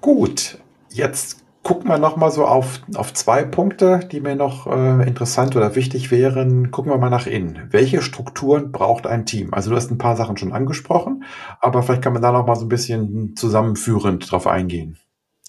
[0.00, 0.58] gut.
[0.90, 5.56] Jetzt gucken wir noch mal so auf, auf zwei Punkte, die mir noch äh, interessant
[5.56, 6.70] oder wichtig wären.
[6.70, 7.66] Gucken wir mal nach innen.
[7.70, 9.52] Welche Strukturen braucht ein Team?
[9.52, 11.24] Also du hast ein paar Sachen schon angesprochen,
[11.60, 14.98] aber vielleicht kann man da noch mal so ein bisschen zusammenführend drauf eingehen.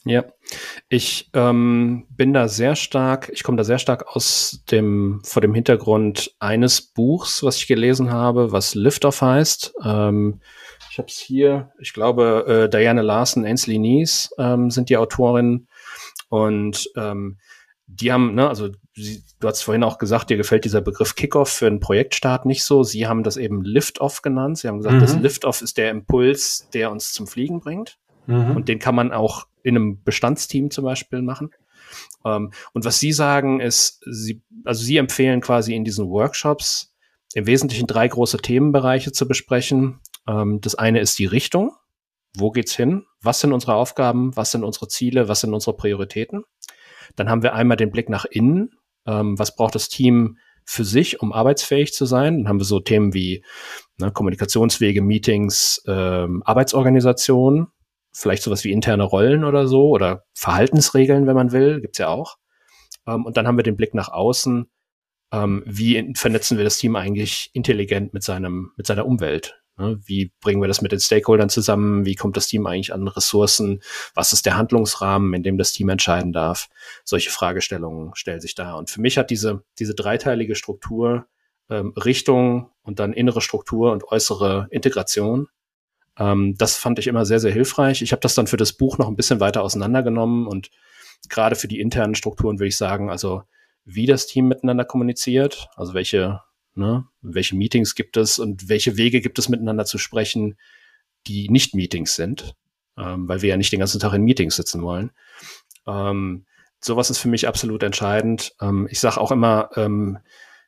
[0.07, 0.23] Ja,
[0.87, 5.55] ich ähm, bin da sehr stark, ich komme da sehr stark aus dem, vor dem
[5.55, 9.73] Hintergrund eines Buchs, was ich gelesen habe, was Liftoff heißt.
[9.83, 10.41] Ähm,
[10.91, 15.67] ich habe es hier, ich glaube, äh, Diane Larson, Ainsley Nees ähm, sind die Autorinnen.
[16.35, 17.37] Und ähm,
[17.87, 21.49] die haben, ne, also sie, du hast vorhin auch gesagt, dir gefällt dieser Begriff Kickoff
[21.49, 22.83] für einen Projektstart nicht so.
[22.83, 24.57] Sie haben das eben Liftoff genannt.
[24.57, 25.01] Sie haben gesagt, mhm.
[25.01, 27.97] das Liftoff ist der Impuls, der uns zum Fliegen bringt.
[28.27, 28.55] Mhm.
[28.55, 31.51] Und den kann man auch in einem Bestandsteam zum Beispiel machen.
[32.25, 36.93] Ähm, und was Sie sagen ist, Sie, also Sie empfehlen quasi in diesen Workshops
[37.33, 39.99] im Wesentlichen drei große Themenbereiche zu besprechen.
[40.27, 41.71] Ähm, das eine ist die Richtung
[42.39, 43.05] wo geht's hin?
[43.21, 44.35] Was sind unsere Aufgaben?
[44.35, 45.27] Was sind unsere Ziele?
[45.27, 46.43] Was sind unsere Prioritäten?
[47.15, 48.71] Dann haben wir einmal den Blick nach innen.
[49.05, 52.39] Ähm, was braucht das Team für sich, um arbeitsfähig zu sein?
[52.39, 53.43] Dann haben wir so Themen wie
[53.97, 57.67] ne, Kommunikationswege, Meetings, ähm, Arbeitsorganisation,
[58.11, 62.37] vielleicht sowas wie interne Rollen oder so oder Verhaltensregeln, wenn man will, gibt's ja auch.
[63.07, 64.69] Ähm, und dann haben wir den Blick nach außen.
[65.31, 69.61] Ähm, wie vernetzen wir das Team eigentlich intelligent mit seinem, mit seiner Umwelt?
[69.77, 72.05] Ne, wie bringen wir das mit den Stakeholdern zusammen?
[72.05, 73.81] Wie kommt das Team eigentlich an Ressourcen?
[74.13, 76.69] Was ist der Handlungsrahmen, in dem das Team entscheiden darf?
[77.03, 78.75] Solche Fragestellungen stellen sich da.
[78.75, 81.27] Und für mich hat diese, diese dreiteilige Struktur
[81.69, 85.47] ähm, Richtung und dann innere Struktur und äußere Integration.
[86.17, 88.01] Ähm, das fand ich immer sehr, sehr hilfreich.
[88.01, 90.69] Ich habe das dann für das Buch noch ein bisschen weiter auseinandergenommen und
[91.29, 93.43] gerade für die internen Strukturen würde ich sagen, also
[93.83, 96.41] wie das Team miteinander kommuniziert, also welche
[96.75, 97.05] Ne?
[97.21, 100.57] Welche Meetings gibt es und welche Wege gibt es miteinander zu sprechen,
[101.27, 102.55] die nicht Meetings sind,
[102.97, 105.11] ähm, weil wir ja nicht den ganzen Tag in Meetings sitzen wollen.
[105.87, 106.45] Ähm,
[106.81, 108.53] sowas ist für mich absolut entscheidend.
[108.61, 110.19] Ähm, ich sage auch immer, ähm,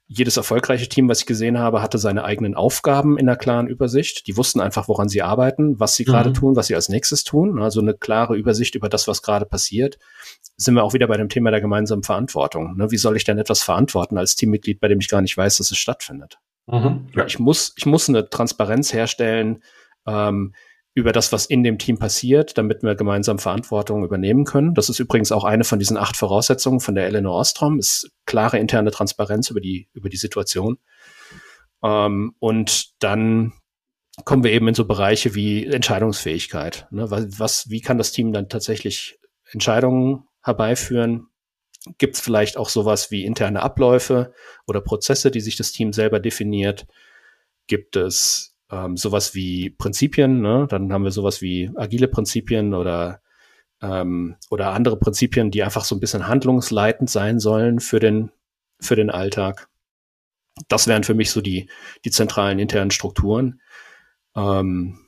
[0.10, 4.26] jedes erfolgreiche Team, was ich gesehen habe, hatte seine eigenen Aufgaben in einer klaren Übersicht.
[4.28, 6.08] Die wussten einfach, woran sie arbeiten, was sie mhm.
[6.08, 7.62] gerade tun, was sie als nächstes tun.
[7.62, 9.98] Also eine klare Übersicht über das, was gerade passiert.
[10.56, 12.78] Sind wir auch wieder bei dem Thema der gemeinsamen Verantwortung.
[12.78, 12.90] Ne?
[12.90, 15.72] Wie soll ich denn etwas verantworten als Teammitglied, bei dem ich gar nicht weiß, dass
[15.72, 16.40] es stattfindet?
[16.68, 17.08] Mhm.
[17.14, 17.26] Ja.
[17.26, 19.62] Ich muss, ich muss eine Transparenz herstellen.
[20.08, 20.54] Ähm,
[20.98, 24.74] über das, was in dem Team passiert, damit wir gemeinsam Verantwortung übernehmen können.
[24.74, 28.58] Das ist übrigens auch eine von diesen acht Voraussetzungen von der Eleanor Ostrom, ist klare
[28.58, 30.80] interne Transparenz über die, über die Situation.
[31.84, 33.54] Ähm, und dann
[34.26, 36.88] kommen wir eben in so Bereiche wie Entscheidungsfähigkeit.
[36.90, 37.06] Ne?
[37.12, 39.20] Was, wie kann das Team dann tatsächlich
[39.52, 41.28] Entscheidungen herbeiführen?
[42.00, 44.34] Gibt es vielleicht auch sowas wie interne Abläufe
[44.66, 46.88] oder Prozesse, die sich das Team selber definiert?
[47.68, 50.68] Gibt es ähm, sowas wie Prinzipien, ne?
[50.70, 53.22] dann haben wir sowas wie agile Prinzipien oder
[53.82, 58.32] ähm, oder andere Prinzipien, die einfach so ein bisschen handlungsleitend sein sollen für den
[58.80, 59.70] für den Alltag.
[60.68, 61.70] Das wären für mich so die
[62.06, 63.62] die zentralen internen Strukturen
[64.36, 65.00] ähm,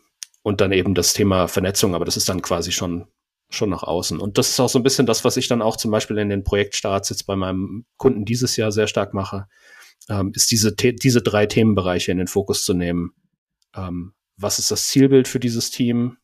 [0.43, 3.07] und dann eben das Thema Vernetzung, aber das ist dann quasi schon
[3.49, 4.20] schon nach außen.
[4.20, 6.30] Und das ist auch so ein bisschen das, was ich dann auch zum Beispiel in
[6.30, 9.47] den Projektstarts jetzt bei meinem Kunden dieses Jahr sehr stark mache,
[10.07, 13.14] ähm, ist diese, diese drei Themenbereiche in den Fokus zu nehmen
[13.76, 16.17] ähm, was ist das Zielbild für dieses Team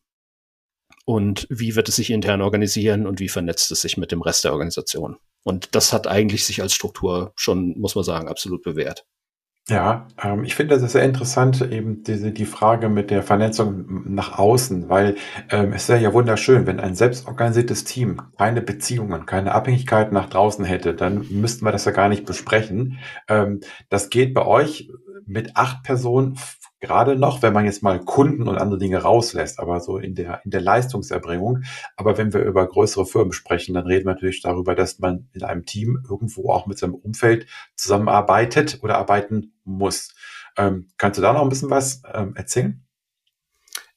[1.04, 4.44] und wie wird es sich intern organisieren und wie vernetzt es sich mit dem Rest
[4.44, 5.16] der Organisation.
[5.44, 9.06] Und das hat eigentlich sich als Struktur schon, muss man sagen, absolut bewährt.
[9.68, 14.14] Ja, ähm, ich finde das ist sehr interessant, eben diese, die Frage mit der Vernetzung
[14.14, 15.16] nach außen, weil
[15.50, 20.64] ähm, es wäre ja wunderschön, wenn ein selbstorganisiertes Team keine Beziehungen, keine Abhängigkeiten nach draußen
[20.64, 22.98] hätte, dann müssten wir das ja gar nicht besprechen.
[23.28, 24.88] Ähm, das geht bei euch
[25.26, 26.36] mit acht Personen
[26.86, 30.40] gerade noch, wenn man jetzt mal Kunden und andere Dinge rauslässt, aber so in der,
[30.44, 31.64] in der Leistungserbringung.
[31.96, 35.42] Aber wenn wir über größere Firmen sprechen, dann reden wir natürlich darüber, dass man in
[35.42, 40.14] einem Team irgendwo auch mit seinem Umfeld zusammenarbeitet oder arbeiten muss.
[40.56, 42.82] Ähm, kannst du da noch ein bisschen was ähm, erzählen?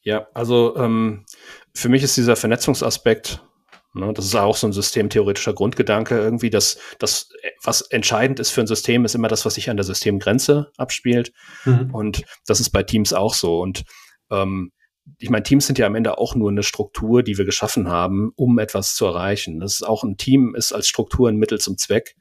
[0.02, 1.26] Ja, also ähm,
[1.74, 3.49] für mich ist dieser Vernetzungsaspekt Ne,
[3.94, 7.30] das ist auch so ein systemtheoretischer Grundgedanke irgendwie, dass das,
[7.64, 11.32] was entscheidend ist für ein System, ist immer das, was sich an der Systemgrenze abspielt.
[11.66, 11.90] Mhm.
[11.92, 13.60] Und das ist bei Teams auch so.
[13.60, 13.84] Und
[14.30, 14.72] ähm,
[15.18, 18.32] ich meine, Teams sind ja am Ende auch nur eine Struktur, die wir geschaffen haben,
[18.36, 19.60] um etwas zu erreichen.
[19.60, 22.16] Das ist auch ein Team ist als Struktur ein Mittel zum Zweck.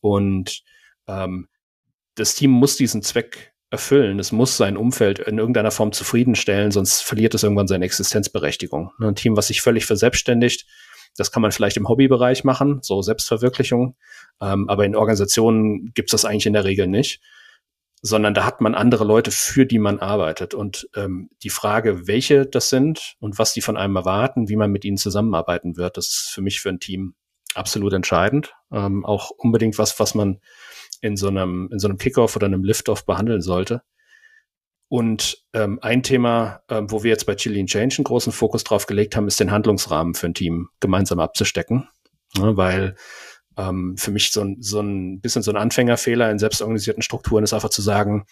[0.00, 0.62] Und
[1.08, 1.48] ähm,
[2.14, 4.18] das Team muss diesen Zweck erfüllen.
[4.18, 8.92] Es muss sein Umfeld in irgendeiner Form zufriedenstellen, sonst verliert es irgendwann seine Existenzberechtigung.
[8.98, 10.66] Ein Team, was sich völlig verselbstständigt,
[11.18, 13.96] das kann man vielleicht im Hobbybereich machen, so Selbstverwirklichung.
[14.40, 17.20] Ähm, aber in Organisationen gibt es das eigentlich in der Regel nicht,
[18.00, 20.54] sondern da hat man andere Leute, für die man arbeitet.
[20.54, 24.70] Und ähm, die Frage, welche das sind und was die von einem erwarten, wie man
[24.70, 27.14] mit ihnen zusammenarbeiten wird, das ist für mich für ein Team
[27.54, 28.54] absolut entscheidend.
[28.72, 30.40] Ähm, auch unbedingt was, was man
[31.00, 33.82] in so einem, in so einem Kickoff oder einem Liftoff behandeln sollte.
[34.88, 38.86] Und ähm, ein Thema, ähm, wo wir jetzt bei Chili Change einen großen Fokus drauf
[38.86, 41.88] gelegt haben, ist den Handlungsrahmen für ein Team gemeinsam abzustecken.
[42.36, 42.96] Ja, weil
[43.58, 47.52] ähm, für mich so ein, so ein bisschen so ein Anfängerfehler in selbstorganisierten Strukturen ist
[47.52, 48.24] einfach zu sagen,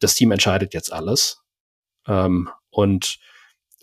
[0.00, 1.42] das Team entscheidet jetzt alles.
[2.06, 3.18] Ähm, und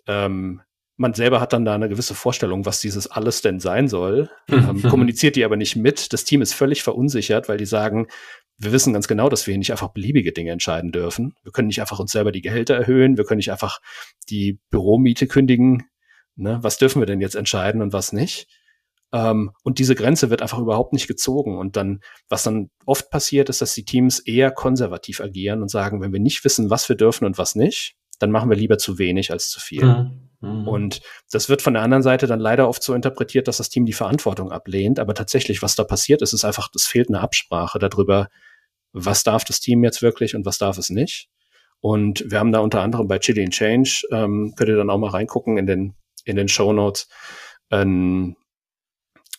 [0.07, 0.61] ähm,
[0.97, 4.83] man selber hat dann da eine gewisse Vorstellung, was dieses alles denn sein soll, ähm,
[4.83, 6.13] kommuniziert die aber nicht mit.
[6.13, 8.07] Das Team ist völlig verunsichert, weil die sagen,
[8.57, 11.35] wir wissen ganz genau, dass wir hier nicht einfach beliebige Dinge entscheiden dürfen.
[11.43, 13.79] Wir können nicht einfach uns selber die Gehälter erhöhen, wir können nicht einfach
[14.29, 15.89] die Büromiete kündigen.
[16.35, 16.59] Ne?
[16.61, 18.47] Was dürfen wir denn jetzt entscheiden und was nicht?
[19.13, 21.57] Ähm, und diese Grenze wird einfach überhaupt nicht gezogen.
[21.57, 26.01] Und dann, was dann oft passiert, ist, dass die Teams eher konservativ agieren und sagen,
[26.01, 28.97] wenn wir nicht wissen, was wir dürfen und was nicht, dann machen wir lieber zu
[28.97, 29.83] wenig als zu viel.
[29.83, 30.30] Mhm.
[30.41, 30.67] Mhm.
[30.67, 33.85] Und das wird von der anderen Seite dann leider oft so interpretiert, dass das Team
[33.85, 34.99] die Verantwortung ablehnt.
[34.99, 38.27] Aber tatsächlich, was da passiert ist, ist einfach, es fehlt eine Absprache darüber,
[38.93, 41.29] was darf das Team jetzt wirklich und was darf es nicht.
[41.79, 44.99] Und wir haben da unter anderem bei Chili and Change, ähm, könnt ihr dann auch
[44.99, 47.07] mal reingucken in den, in den Show Notes,
[47.69, 48.35] ein,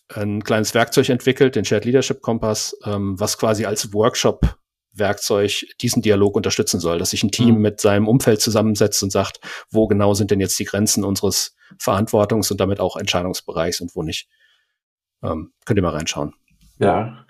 [0.08, 4.56] ein kleines Werkzeug entwickelt, den Shared Leadership Kompass, ähm, was quasi als Workshop
[4.92, 7.62] Werkzeug diesen Dialog unterstützen soll, dass sich ein Team mhm.
[7.62, 9.40] mit seinem Umfeld zusammensetzt und sagt,
[9.70, 14.02] wo genau sind denn jetzt die Grenzen unseres Verantwortungs- und damit auch Entscheidungsbereichs und wo
[14.02, 14.28] nicht.
[15.22, 16.34] Ähm, könnt ihr mal reinschauen.
[16.78, 17.26] Ja,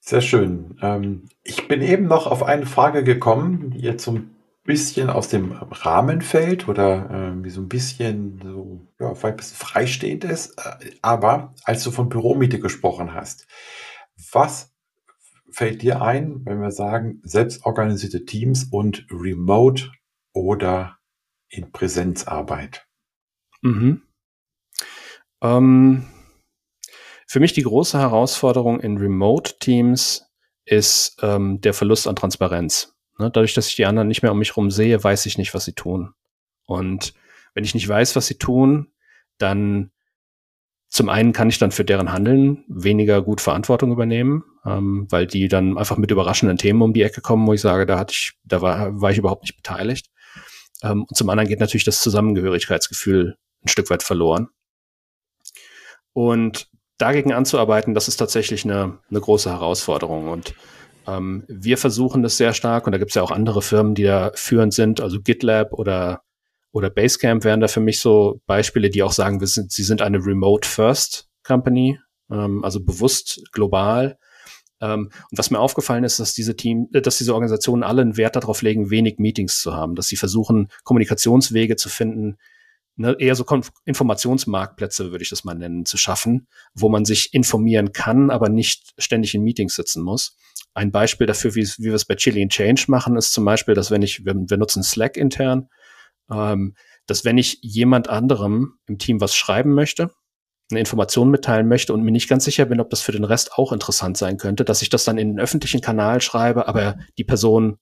[0.00, 0.76] sehr schön.
[0.82, 4.34] Ähm, ich bin eben noch auf eine Frage gekommen, die jetzt so ein
[4.64, 9.56] bisschen aus dem Rahmen fällt oder äh, so ein bisschen so, ja, vielleicht ein bisschen
[9.56, 10.58] freistehend ist.
[10.58, 13.46] Äh, aber als du von Büromiete gesprochen hast,
[14.32, 14.71] was
[15.52, 19.90] fällt dir ein, wenn wir sagen, selbstorganisierte Teams und Remote
[20.32, 20.98] oder
[21.48, 22.86] in Präsenzarbeit?
[23.62, 24.02] Mhm.
[25.42, 26.06] Ähm,
[27.26, 30.26] für mich die große Herausforderung in Remote-Teams
[30.64, 32.94] ist ähm, der Verlust an Transparenz.
[33.18, 33.30] Ne?
[33.30, 35.64] Dadurch, dass ich die anderen nicht mehr um mich herum sehe, weiß ich nicht, was
[35.64, 36.14] sie tun.
[36.66, 37.14] Und
[37.54, 38.92] wenn ich nicht weiß, was sie tun,
[39.38, 39.90] dann
[40.92, 45.48] zum einen kann ich dann für deren Handeln weniger gut Verantwortung übernehmen, ähm, weil die
[45.48, 48.32] dann einfach mit überraschenden Themen um die Ecke kommen, wo ich sage, da hatte ich,
[48.44, 50.10] da war, war ich überhaupt nicht beteiligt.
[50.82, 54.48] Ähm, und zum anderen geht natürlich das Zusammengehörigkeitsgefühl ein Stück weit verloren.
[56.12, 56.68] Und
[56.98, 60.28] dagegen anzuarbeiten, das ist tatsächlich eine, eine große Herausforderung.
[60.28, 60.54] Und
[61.06, 64.04] ähm, wir versuchen das sehr stark, und da gibt es ja auch andere Firmen, die
[64.04, 66.20] da führend sind, also GitLab oder,
[66.72, 70.02] oder Basecamp wären da für mich so Beispiele, die auch sagen, wir sind, sie sind
[70.02, 71.98] eine Remote First Company,
[72.30, 74.18] ähm, also bewusst global.
[74.80, 78.16] Ähm, und was mir aufgefallen ist, dass diese Team, äh, dass diese Organisationen alle einen
[78.16, 82.38] Wert darauf legen, wenig Meetings zu haben, dass sie versuchen, Kommunikationswege zu finden,
[82.96, 87.34] ne, eher so Konf Informationsmarktplätze, würde ich das mal nennen, zu schaffen, wo man sich
[87.34, 90.36] informieren kann, aber nicht ständig in Meetings sitzen muss.
[90.74, 93.74] Ein Beispiel dafür, wie, wie wir es bei Chili and Change machen, ist zum Beispiel,
[93.74, 95.68] dass wenn ich, wir, wir nutzen Slack intern,
[96.32, 96.74] ähm,
[97.06, 100.10] dass wenn ich jemand anderem im Team was schreiben möchte,
[100.70, 103.52] eine Information mitteilen möchte und mir nicht ganz sicher bin, ob das für den Rest
[103.54, 107.24] auch interessant sein könnte, dass ich das dann in den öffentlichen Kanal schreibe, aber die
[107.24, 107.78] Person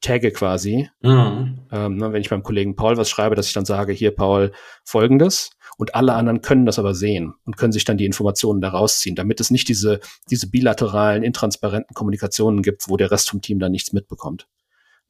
[0.00, 0.90] tagge quasi.
[1.00, 1.60] Mhm.
[1.72, 4.52] Ähm, ne, wenn ich beim Kollegen Paul was schreibe, dass ich dann sage, hier Paul,
[4.84, 5.50] folgendes.
[5.76, 9.16] Und alle anderen können das aber sehen und können sich dann die Informationen daraus ziehen,
[9.16, 10.00] damit es nicht diese,
[10.30, 14.46] diese bilateralen, intransparenten Kommunikationen gibt, wo der Rest vom Team dann nichts mitbekommt.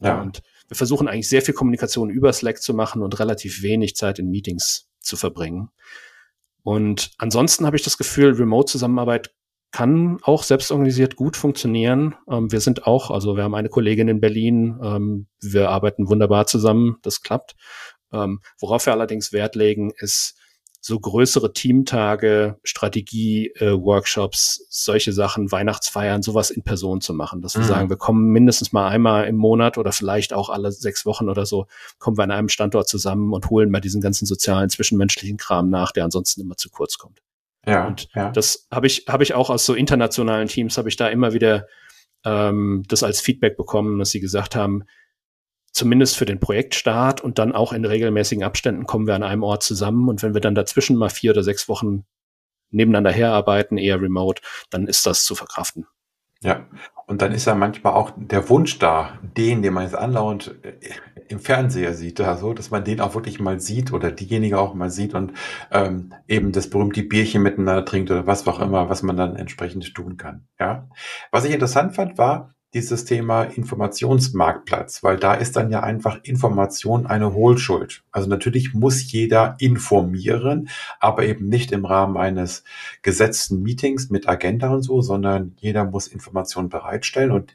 [0.01, 0.23] Ja.
[0.23, 4.19] Und wir versuchen eigentlich sehr viel Kommunikation über Slack zu machen und relativ wenig Zeit
[4.19, 5.71] in Meetings zu verbringen.
[6.63, 9.35] Und ansonsten habe ich das Gefühl, Remote-Zusammenarbeit
[9.71, 12.15] kann auch selbstorganisiert gut funktionieren.
[12.31, 16.47] Ähm, wir sind auch, also wir haben eine Kollegin in Berlin, ähm, wir arbeiten wunderbar
[16.47, 17.57] zusammen, das klappt.
[18.13, 20.39] Ähm, worauf wir allerdings Wert legen, ist
[20.87, 27.41] so größere Teamtage, Strategie-Workshops, äh, solche Sachen, Weihnachtsfeiern, sowas in Person zu machen.
[27.41, 27.69] Dass wir mhm.
[27.69, 31.47] sagen, wir kommen mindestens mal einmal im Monat oder vielleicht auch alle sechs Wochen oder
[31.47, 31.69] so,
[31.99, 35.91] kommen wir an einem Standort zusammen und holen mal diesen ganzen sozialen, zwischenmenschlichen Kram nach,
[35.91, 37.23] der ansonsten immer zu kurz kommt.
[37.67, 38.31] Ja, und ja.
[38.31, 41.67] das habe ich, habe ich auch aus so internationalen Teams, habe ich da immer wieder
[42.27, 44.85] ähm, das als Feedback bekommen, dass sie gesagt haben,
[45.75, 49.63] zumindest für den Projektstart und dann auch in regelmäßigen Abständen kommen wir an einem Ort
[49.63, 52.05] zusammen und wenn wir dann dazwischen mal vier oder sechs Wochen
[52.71, 55.87] nebeneinander herarbeiten, eher remote, dann ist das zu verkraften.
[56.43, 56.67] Ja,
[57.07, 60.75] und dann ist ja manchmal auch der Wunsch da, den, den man jetzt anlaunt äh,
[61.29, 64.91] im Fernseher sieht, also, dass man den auch wirklich mal sieht oder diejenige auch mal
[64.91, 65.33] sieht und
[65.71, 69.95] ähm, eben das berühmte Bierchen miteinander trinkt oder was auch immer, was man dann entsprechend
[69.95, 70.47] tun kann.
[70.61, 70.89] Ja,
[71.31, 77.07] was ich interessant fand, war, dieses Thema Informationsmarktplatz, weil da ist dann ja einfach Information
[77.07, 78.03] eine Hohlschuld.
[78.11, 80.69] Also natürlich muss jeder informieren,
[80.99, 82.65] aber eben nicht im Rahmen eines
[83.03, 87.55] gesetzten Meetings mit Agenda und so, sondern jeder muss Informationen bereitstellen und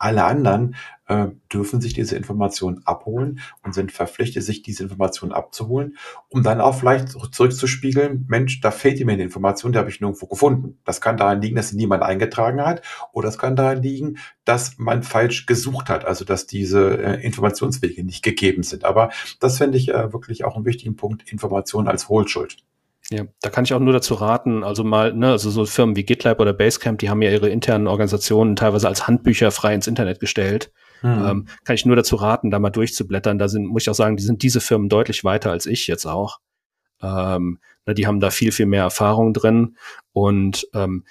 [0.00, 0.74] alle anderen
[1.08, 5.96] äh, dürfen sich diese Informationen abholen und sind verpflichtet, sich diese Informationen abzuholen,
[6.28, 10.26] um dann auch vielleicht zurückzuspiegeln, Mensch, da fehlt mir eine Information, die habe ich nirgendwo
[10.26, 10.78] gefunden.
[10.84, 12.82] Das kann daran liegen, dass sie niemand eingetragen hat,
[13.12, 18.02] oder es kann daran liegen, dass man falsch gesucht hat, also dass diese äh, Informationswege
[18.02, 18.84] nicht gegeben sind.
[18.84, 22.56] Aber das finde ich äh, wirklich auch einen wichtigen Punkt, Information als Hohlschuld.
[23.12, 26.04] Ja, da kann ich auch nur dazu raten, also mal, ne, also so Firmen wie
[26.04, 30.20] GitLab oder Basecamp, die haben ja ihre internen Organisationen teilweise als Handbücher frei ins Internet
[30.20, 30.72] gestellt.
[31.00, 31.24] Hm.
[31.26, 33.38] Ähm, kann ich nur dazu raten, da mal durchzublättern.
[33.38, 36.06] Da sind, muss ich auch sagen, die sind diese Firmen deutlich weiter als ich jetzt
[36.06, 36.38] auch.
[37.02, 39.76] Ähm, ne, die haben da viel, viel mehr Erfahrung drin.
[40.12, 41.04] Und ähm,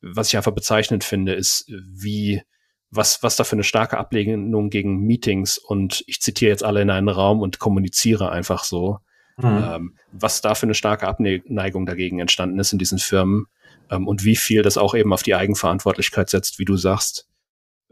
[0.00, 2.42] was ich einfach bezeichnend finde, ist, wie,
[2.90, 6.90] was, was da für eine starke Ablehnung gegen Meetings und ich zitiere jetzt alle in
[6.90, 9.00] einen Raum und kommuniziere einfach so
[9.36, 9.64] mhm.
[9.64, 13.46] ähm, was da für eine starke Abneigung dagegen entstanden ist in diesen Firmen
[13.90, 17.28] ähm, und wie viel das auch eben auf die Eigenverantwortlichkeit setzt, wie du sagst,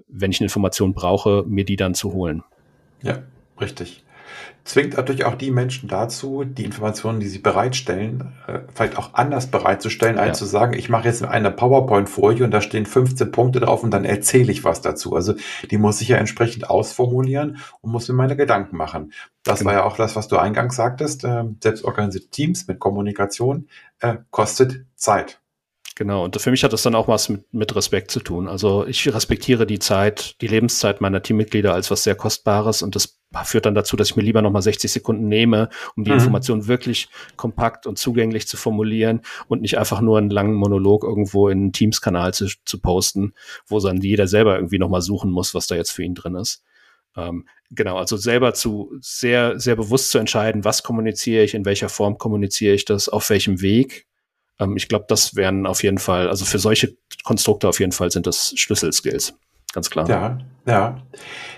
[0.08, 2.42] wenn ich eine Information brauche, mir die dann zu holen.
[3.02, 3.22] Ja,
[3.60, 4.04] richtig
[4.64, 9.48] zwingt natürlich auch die Menschen dazu, die Informationen, die sie bereitstellen, äh, vielleicht auch anders
[9.48, 10.44] bereitzustellen, als ja.
[10.44, 14.04] zu sagen, ich mache jetzt eine PowerPoint-Folie und da stehen 15 Punkte drauf und dann
[14.04, 15.14] erzähle ich was dazu.
[15.14, 15.34] Also
[15.70, 19.12] die muss ich ja entsprechend ausformulieren und muss mir meine Gedanken machen.
[19.42, 19.70] Das genau.
[19.70, 21.24] war ja auch das, was du eingangs sagtest.
[21.24, 23.68] Äh, selbstorganisierte Teams mit Kommunikation
[24.00, 25.40] äh, kostet Zeit.
[25.94, 28.48] Genau, und für mich hat das dann auch was mit, mit Respekt zu tun.
[28.48, 33.18] Also ich respektiere die Zeit, die Lebenszeit meiner Teammitglieder als was sehr Kostbares und das
[33.44, 36.18] führt dann dazu, dass ich mir lieber nochmal 60 Sekunden nehme, um die mhm.
[36.18, 41.48] Information wirklich kompakt und zugänglich zu formulieren und nicht einfach nur einen langen Monolog irgendwo
[41.48, 43.34] in einen Teams-Kanal zu, zu posten,
[43.66, 46.62] wo dann jeder selber irgendwie nochmal suchen muss, was da jetzt für ihn drin ist.
[47.16, 51.88] Ähm, genau, also selber zu sehr, sehr bewusst zu entscheiden, was kommuniziere ich, in welcher
[51.88, 54.06] Form kommuniziere ich das, auf welchem Weg
[54.58, 58.10] ähm, ich glaube, das wären auf jeden Fall, also für solche Konstrukte auf jeden Fall
[58.10, 59.34] sind das Schlüsselskills.
[59.72, 60.08] Ganz klar.
[60.08, 61.02] Ja, ja.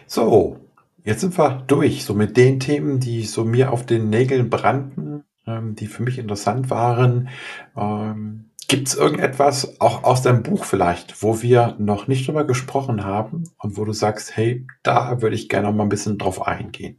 [0.06, 0.58] So,
[1.04, 2.04] jetzt sind wir durch.
[2.04, 6.18] So mit den Themen, die so mir auf den Nägeln brannten, ähm, die für mich
[6.18, 7.28] interessant waren.
[7.76, 13.04] Ähm, Gibt es irgendetwas, auch aus deinem Buch vielleicht, wo wir noch nicht drüber gesprochen
[13.04, 16.46] haben und wo du sagst, hey, da würde ich gerne noch mal ein bisschen drauf
[16.46, 16.98] eingehen?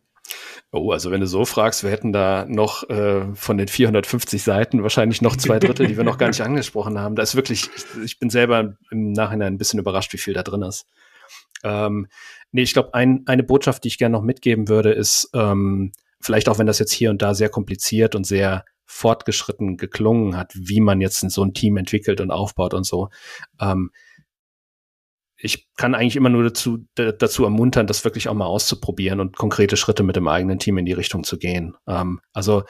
[0.71, 4.83] Oh, also wenn du so fragst, wir hätten da noch äh, von den 450 Seiten
[4.83, 7.15] wahrscheinlich noch zwei Drittel, die wir noch gar nicht angesprochen haben.
[7.15, 10.43] Da ist wirklich, ich, ich bin selber im Nachhinein ein bisschen überrascht, wie viel da
[10.43, 10.85] drin ist.
[11.65, 12.07] Ähm,
[12.51, 15.91] nee, ich glaube, ein, eine Botschaft, die ich gerne noch mitgeben würde, ist, ähm,
[16.21, 20.53] vielleicht auch wenn das jetzt hier und da sehr kompliziert und sehr fortgeschritten geklungen hat,
[20.55, 23.09] wie man jetzt so ein Team entwickelt und aufbaut und so.
[23.59, 23.91] Ähm,
[25.37, 29.75] ich kann eigentlich immer nur dazu, dazu ermuntern, das wirklich auch mal auszuprobieren und konkrete
[29.75, 31.75] Schritte mit dem eigenen Team in die Richtung zu gehen.
[31.87, 32.63] Ähm, also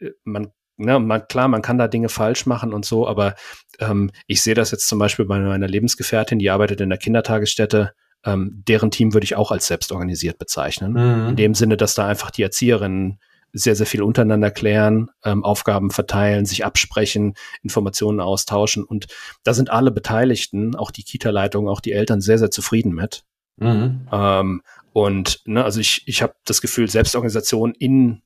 [0.00, 3.34] äh, man ne, man, klar, man kann da Dinge falsch machen und so, aber
[3.78, 7.92] ähm, ich sehe das jetzt zum Beispiel bei meiner Lebensgefährtin, die arbeitet in der Kindertagesstätte.
[8.24, 10.92] Ähm, deren Team würde ich auch als selbstorganisiert bezeichnen.
[10.92, 11.28] Mhm.
[11.30, 13.18] In dem Sinne, dass da einfach die Erzieherinnen
[13.52, 18.84] sehr, sehr viel untereinander klären, ähm, Aufgaben verteilen, sich absprechen, Informationen austauschen.
[18.84, 19.06] Und
[19.42, 23.24] da sind alle Beteiligten, auch die Kita-Leitung, auch die Eltern sehr, sehr zufrieden mit.
[23.56, 24.06] Mhm.
[24.12, 24.62] Ähm,
[24.92, 28.22] und ne, also ich, ich habe das Gefühl, Selbstorganisation in,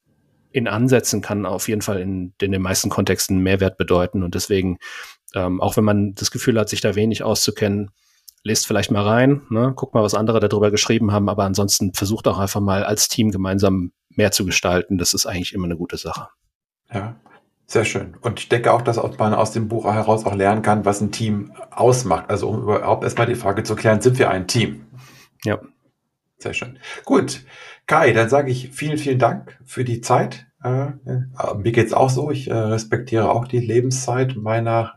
[0.51, 4.22] in Ansätzen kann auf jeden Fall in, in den meisten Kontexten Mehrwert bedeuten.
[4.22, 4.78] Und deswegen,
[5.34, 7.90] ähm, auch wenn man das Gefühl hat, sich da wenig auszukennen,
[8.45, 12.28] lest vielleicht mal rein, ne, guckt mal, was andere darüber geschrieben haben, aber ansonsten versucht
[12.28, 14.99] auch einfach mal als Team gemeinsam mehr zu gestalten.
[14.99, 16.28] Das ist eigentlich immer eine gute Sache.
[16.92, 17.16] Ja,
[17.66, 18.16] sehr schön.
[18.20, 21.11] Und ich denke auch, dass man aus dem Buch heraus auch lernen kann, was ein
[21.11, 22.28] Team ausmacht.
[22.28, 24.86] Also um überhaupt erstmal die Frage zu klären, sind wir ein Team?
[25.45, 25.59] Ja.
[26.36, 26.78] Sehr schön.
[27.05, 27.42] Gut.
[27.86, 30.47] Kai, dann sage ich vielen, vielen Dank für die Zeit.
[30.62, 30.92] Äh,
[31.57, 32.30] mir geht's auch so.
[32.30, 34.95] Ich äh, respektiere auch die Lebenszeit meiner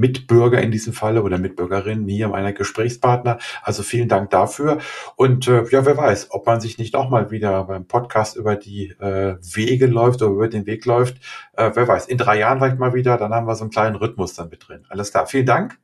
[0.00, 3.38] Mitbürger in diesem Falle oder Mitbürgerinnen hier meiner Gesprächspartner.
[3.62, 4.78] Also vielen Dank dafür.
[5.16, 8.56] Und äh, ja, wer weiß, ob man sich nicht auch mal wieder beim Podcast über
[8.56, 11.18] die äh, Wege läuft oder über den Weg läuft.
[11.52, 13.96] Äh, wer weiß, in drei Jahren vielleicht mal wieder, dann haben wir so einen kleinen
[13.96, 14.84] Rhythmus dann mit drin.
[14.88, 15.78] Alles klar, vielen Dank.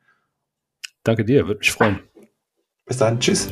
[1.05, 2.01] Danke dir, würde mich freuen.
[2.87, 3.51] Bis dann, tschüss.